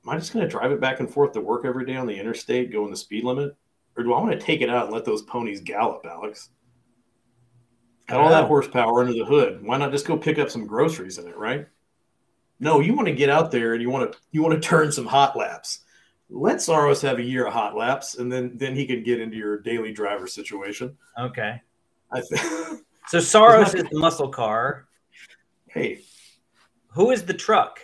[0.04, 2.08] am I just going to drive it back and forth to work every day on
[2.08, 3.56] the interstate, going the speed limit,
[3.98, 6.50] or do I want to take it out and let those ponies gallop, Alex?
[8.08, 9.62] Got all that horsepower under the hood.
[9.62, 11.68] Why not just go pick up some groceries in it, right?
[12.60, 14.92] No, you want to get out there and you want to you want to turn
[14.92, 15.82] some hot laps.
[16.30, 19.36] Let Saros have a year of hot laps, and then then he can get into
[19.38, 20.98] your daily driver situation.
[21.20, 21.62] Okay.
[22.12, 24.88] I th- So Saros is the muscle car.
[25.68, 26.02] hey,
[26.90, 27.80] Who is the truck?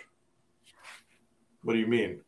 [1.62, 2.20] what do you mean?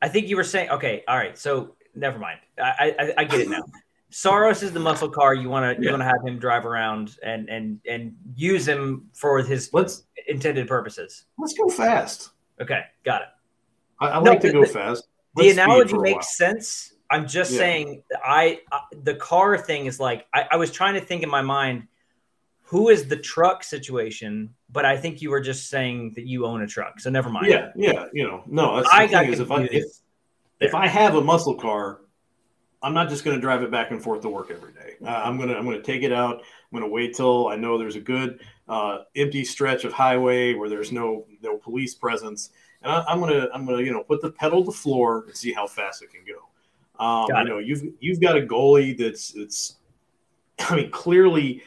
[0.00, 1.04] I think you were saying okay.
[1.08, 1.36] All right.
[1.36, 2.38] So never mind.
[2.58, 3.64] I I, I get it now.
[4.10, 5.34] Saros is the muscle car.
[5.34, 9.08] You want to you want to have him drive around and and and use him
[9.12, 11.26] for his Let's intended purposes.
[11.38, 12.30] let's go fast.
[12.60, 13.28] Okay, got it.
[14.00, 15.06] I, I No, like to the- go the- fast.
[15.34, 16.94] The Let's speed analogy makes sense.
[17.10, 17.58] I'm just Yeah.
[17.58, 21.30] saying I, I the car thing is like I, I was trying to think in
[21.30, 21.88] my mind
[22.62, 26.62] who is the truck situation, but I think you were just saying that you own
[26.62, 26.98] a truck.
[26.98, 27.46] So never mind.
[27.46, 28.84] Yeah, yeah, you know, no.
[28.90, 29.84] I got is if I if,
[30.60, 32.00] if I have a muscle car,
[32.82, 34.94] I'm not just going to drive it back and forth to work every day.
[35.00, 36.40] Uh, I'm gonna I'm gonna take it out.
[36.40, 40.68] I'm gonna wait till I know there's a good uh, empty stretch of highway where
[40.68, 42.50] there's no no police presence,
[42.82, 45.36] and I, I'm gonna I'm gonna you know put the pedal to the floor and
[45.36, 46.48] see how fast it can go.
[46.98, 49.76] Um, you know you've you've got a goalie that's it's
[50.58, 51.62] I mean clearly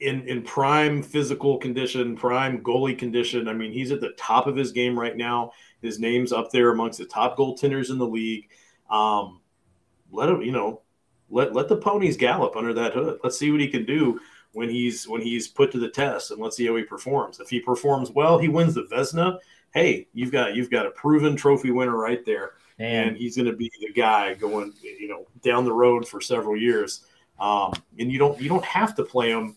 [0.00, 3.48] in in prime physical condition, prime goalie condition.
[3.48, 5.52] I mean he's at the top of his game right now.
[5.82, 8.48] His name's up there amongst the top goaltenders in the league.
[8.90, 9.40] Um,
[10.10, 10.82] let him, you know,
[11.30, 13.18] let let the ponies gallop under that hood.
[13.22, 14.20] Let's see what he can do
[14.52, 17.40] when he's when he's put to the test, and let's see how he performs.
[17.40, 19.38] If he performs well, he wins the Vezina.
[19.72, 23.46] Hey, you've got you've got a proven trophy winner right there, and And he's going
[23.46, 27.06] to be the guy going, you know, down the road for several years.
[27.38, 29.56] Um, and you don't you don't have to play him.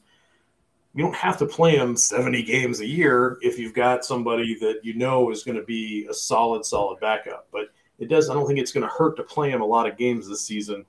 [0.95, 4.79] You don't have to play him 70 games a year if you've got somebody that
[4.83, 7.47] you know is going to be a solid, solid backup.
[7.51, 8.29] But it does.
[8.29, 10.41] I don't think it's going to hurt to play him a lot of games this
[10.41, 10.85] season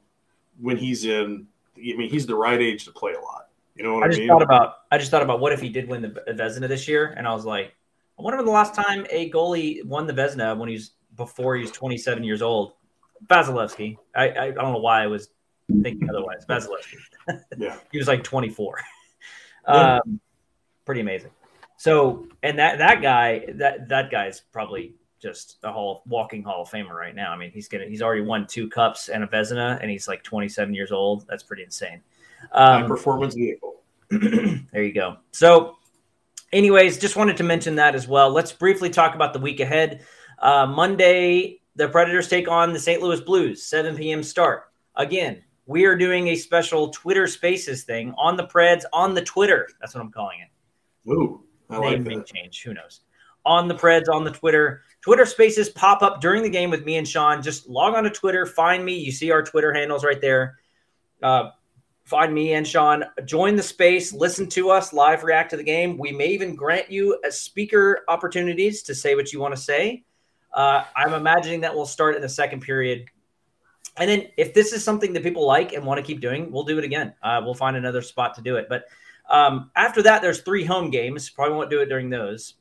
[0.60, 1.46] when he's in.
[1.76, 3.48] I mean, he's the right age to play a lot.
[3.76, 4.28] You know what I I, just mean?
[4.28, 7.14] thought about I just thought about what if he did win the Vezina this year,
[7.16, 7.74] and I was like,
[8.18, 11.62] I wonder when the last time a goalie won the Vezina when he's before he
[11.62, 12.72] was 27 years old.
[13.26, 13.98] Vasilevskiy.
[14.16, 15.28] I, I I don't know why I was
[15.82, 16.46] thinking otherwise.
[16.48, 16.98] Vasilevskiy.
[17.58, 18.76] yeah, He was like 24.
[18.78, 18.84] Yeah.
[19.66, 20.20] Um,
[20.86, 21.30] pretty amazing.
[21.76, 26.70] So, and that that guy that that guy's probably just a hall walking Hall of
[26.70, 27.30] Famer right now.
[27.30, 30.22] I mean, he's gonna he's already won two cups and a Vezina, and he's like
[30.22, 31.26] 27 years old.
[31.28, 32.00] That's pretty insane.
[32.50, 33.82] high Um, performance vehicle.
[34.10, 35.18] there you go.
[35.30, 35.76] So,
[36.52, 38.30] anyways, just wanted to mention that as well.
[38.30, 40.04] Let's briefly talk about the week ahead.
[40.40, 43.02] Uh, Monday, the Predators take on the St.
[43.02, 44.22] Louis Blues, 7 p.m.
[44.22, 44.64] start.
[44.96, 49.68] Again, we are doing a special Twitter Spaces thing on the Preds on the Twitter.
[49.80, 51.10] That's what I'm calling it.
[51.10, 52.26] Ooh, I like Name may that.
[52.26, 52.62] change.
[52.64, 53.00] Who knows?
[53.46, 54.82] On the Preds on the Twitter.
[55.00, 57.42] Twitter Spaces pop up during the game with me and Shaun.
[57.42, 58.98] Just log on to Twitter, find me.
[58.98, 60.58] You see our Twitter handles right there.
[61.22, 61.50] Uh,
[62.04, 63.04] find me and Shaun.
[63.24, 64.12] Join the space.
[64.12, 65.22] Listen to us live.
[65.22, 65.96] React to the game.
[65.96, 70.04] We may even grant you a speaker opportunities to say what you want to say.
[70.52, 73.06] Uh, I'm imagining that we'll start in the second period.
[73.96, 76.64] And then, if this is something that people like and want to keep doing, we'll
[76.64, 77.14] do it again.
[77.22, 78.66] Uh, we'll find another spot to do it.
[78.68, 78.84] But
[79.28, 81.28] um, after that, there's three home games.
[81.30, 82.54] Probably won't do it during those.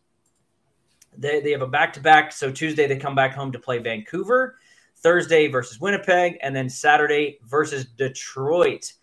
[1.18, 2.32] They, they have a back to back.
[2.32, 4.58] So Tuesday, they come back home to play Vancouver,
[4.98, 8.94] Thursday versus Winnipeg, and then Saturday versus Detroit.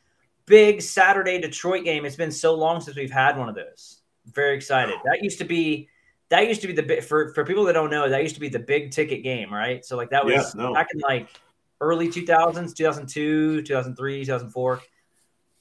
[0.47, 2.05] Big Saturday Detroit game.
[2.05, 4.03] It's been so long since we've had one of those.
[4.32, 4.95] Very excited.
[5.05, 5.89] That used to be.
[6.29, 8.09] That used to be the big for for people that don't know.
[8.09, 9.85] That used to be the big ticket game, right?
[9.85, 10.74] So like that was Yeah, no.
[10.74, 11.29] back in like
[11.81, 14.81] early 2000s, 2002, 2003, 2004.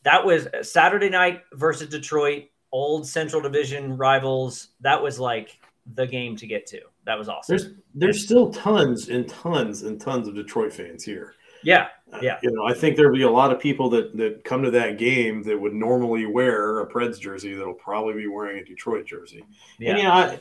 [0.03, 4.69] That was Saturday night versus Detroit, old Central Division rivals.
[4.81, 5.59] That was like
[5.93, 6.81] the game to get to.
[7.05, 7.57] That was awesome.
[7.57, 11.35] There's there's still tons and tons and tons of Detroit fans here.
[11.65, 12.37] Yeah, Uh, Yeah.
[12.43, 14.97] You know, I think there'll be a lot of people that, that come to that
[14.97, 19.43] game that would normally wear a Preds jersey that'll probably be wearing a Detroit jersey.
[19.79, 19.89] yeah.
[19.89, 20.39] And, you know, I,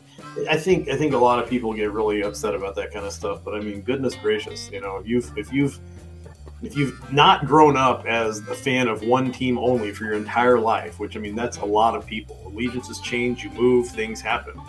[0.51, 3.12] I think I think a lot of people get really upset about that kind of
[3.12, 3.43] stuff.
[3.45, 5.81] But I mean, goodness gracious, you know, if you've if you've
[6.62, 10.59] if you've not grown up as a fan of one team only for your entire
[10.59, 12.41] life, which I mean, that's a lot of people.
[12.47, 14.61] Allegiances change, you move, things happen.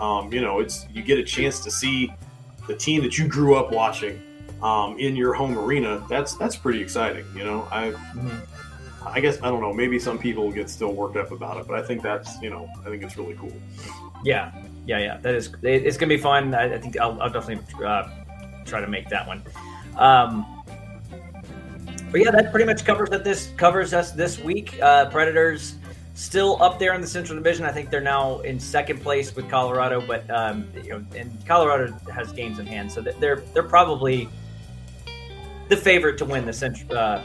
[0.00, 2.12] Um, you know, it's you get a chance to see
[2.66, 4.20] the team that you grew up watching
[4.64, 6.02] um, in your home arena.
[6.08, 7.24] That's that's pretty exciting.
[7.36, 8.40] You know, I Mhm.
[9.06, 9.72] I guess I don't know.
[9.72, 12.68] Maybe some people get still worked up about it, but I think that's you know
[12.80, 13.52] I think it's really cool.
[14.24, 14.50] Yeah,
[14.86, 15.18] yeah, yeah.
[15.18, 16.54] That is it's gonna be fun.
[16.54, 18.08] I, I think I'll, I'll definitely uh,
[18.64, 19.42] try to make that one.
[19.98, 20.46] Um,
[22.10, 23.24] but yeah, that pretty much covers that.
[23.24, 24.80] This covers us this week.
[24.80, 25.74] Uh, Predators
[26.14, 27.66] still up there in the Central Division.
[27.66, 31.92] I think they're now in second place with Colorado, but um, you know, and Colorado
[32.10, 34.30] has games in hand, so they're they're probably
[35.68, 36.96] the favorite to win the Central.
[36.96, 37.22] Uh,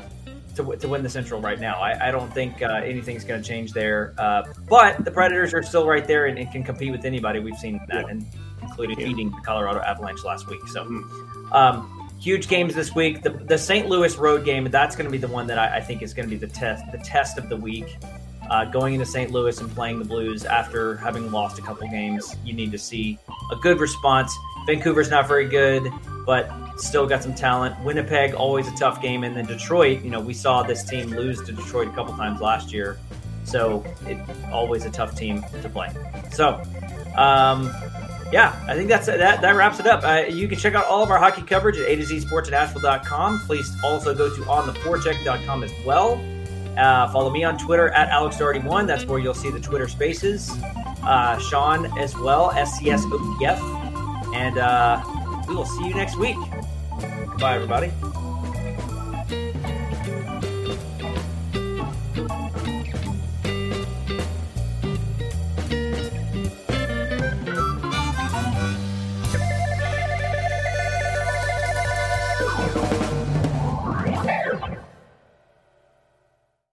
[0.55, 1.79] to, to win the Central right now.
[1.79, 4.13] I, I don't think uh, anything's going to change there.
[4.17, 7.39] Uh, but the Predators are still right there and, and, can compete with anybody.
[7.39, 8.11] We've seen that, yeah.
[8.11, 8.25] and
[8.61, 9.07] including yeah.
[9.07, 10.67] beating the Colorado Avalanche last week.
[10.67, 11.53] So, mm-hmm.
[11.53, 13.21] um, huge games this week.
[13.21, 13.87] The, the St.
[13.87, 16.27] Louis road game, that's going to be the one that I, I, think is going
[16.27, 17.97] to be the test, the test of the week.
[18.49, 19.31] Uh, going into St.
[19.31, 23.19] Louis and playing the Blues after having lost a couple games, you need to see
[23.51, 24.35] a good response.
[24.65, 25.91] Vancouver's not very good,
[26.25, 27.79] but still got some talent.
[27.83, 29.23] Winnipeg, always a tough game.
[29.23, 32.41] And then Detroit, you know, we saw this team lose to Detroit a couple times
[32.41, 32.99] last year.
[33.43, 34.17] So it
[34.51, 35.89] always a tough team to play.
[36.31, 36.61] So,
[37.17, 37.73] um,
[38.31, 39.41] yeah, I think that's that.
[39.41, 40.03] That wraps it up.
[40.03, 42.47] Uh, you can check out all of our hockey coverage at a to z sports
[42.47, 43.39] at asheville.com.
[43.47, 46.23] Please also go to ontheforecheck.com as well.
[46.77, 48.85] Uh, follow me on Twitter at AlexDoherty1.
[48.85, 50.51] That's where you'll see the Twitter spaces.
[51.01, 53.78] Uh, Shaun as well, SCSOTF.
[54.33, 55.03] And uh,
[55.47, 56.37] we will see you next week.
[57.39, 57.91] Bye, everybody.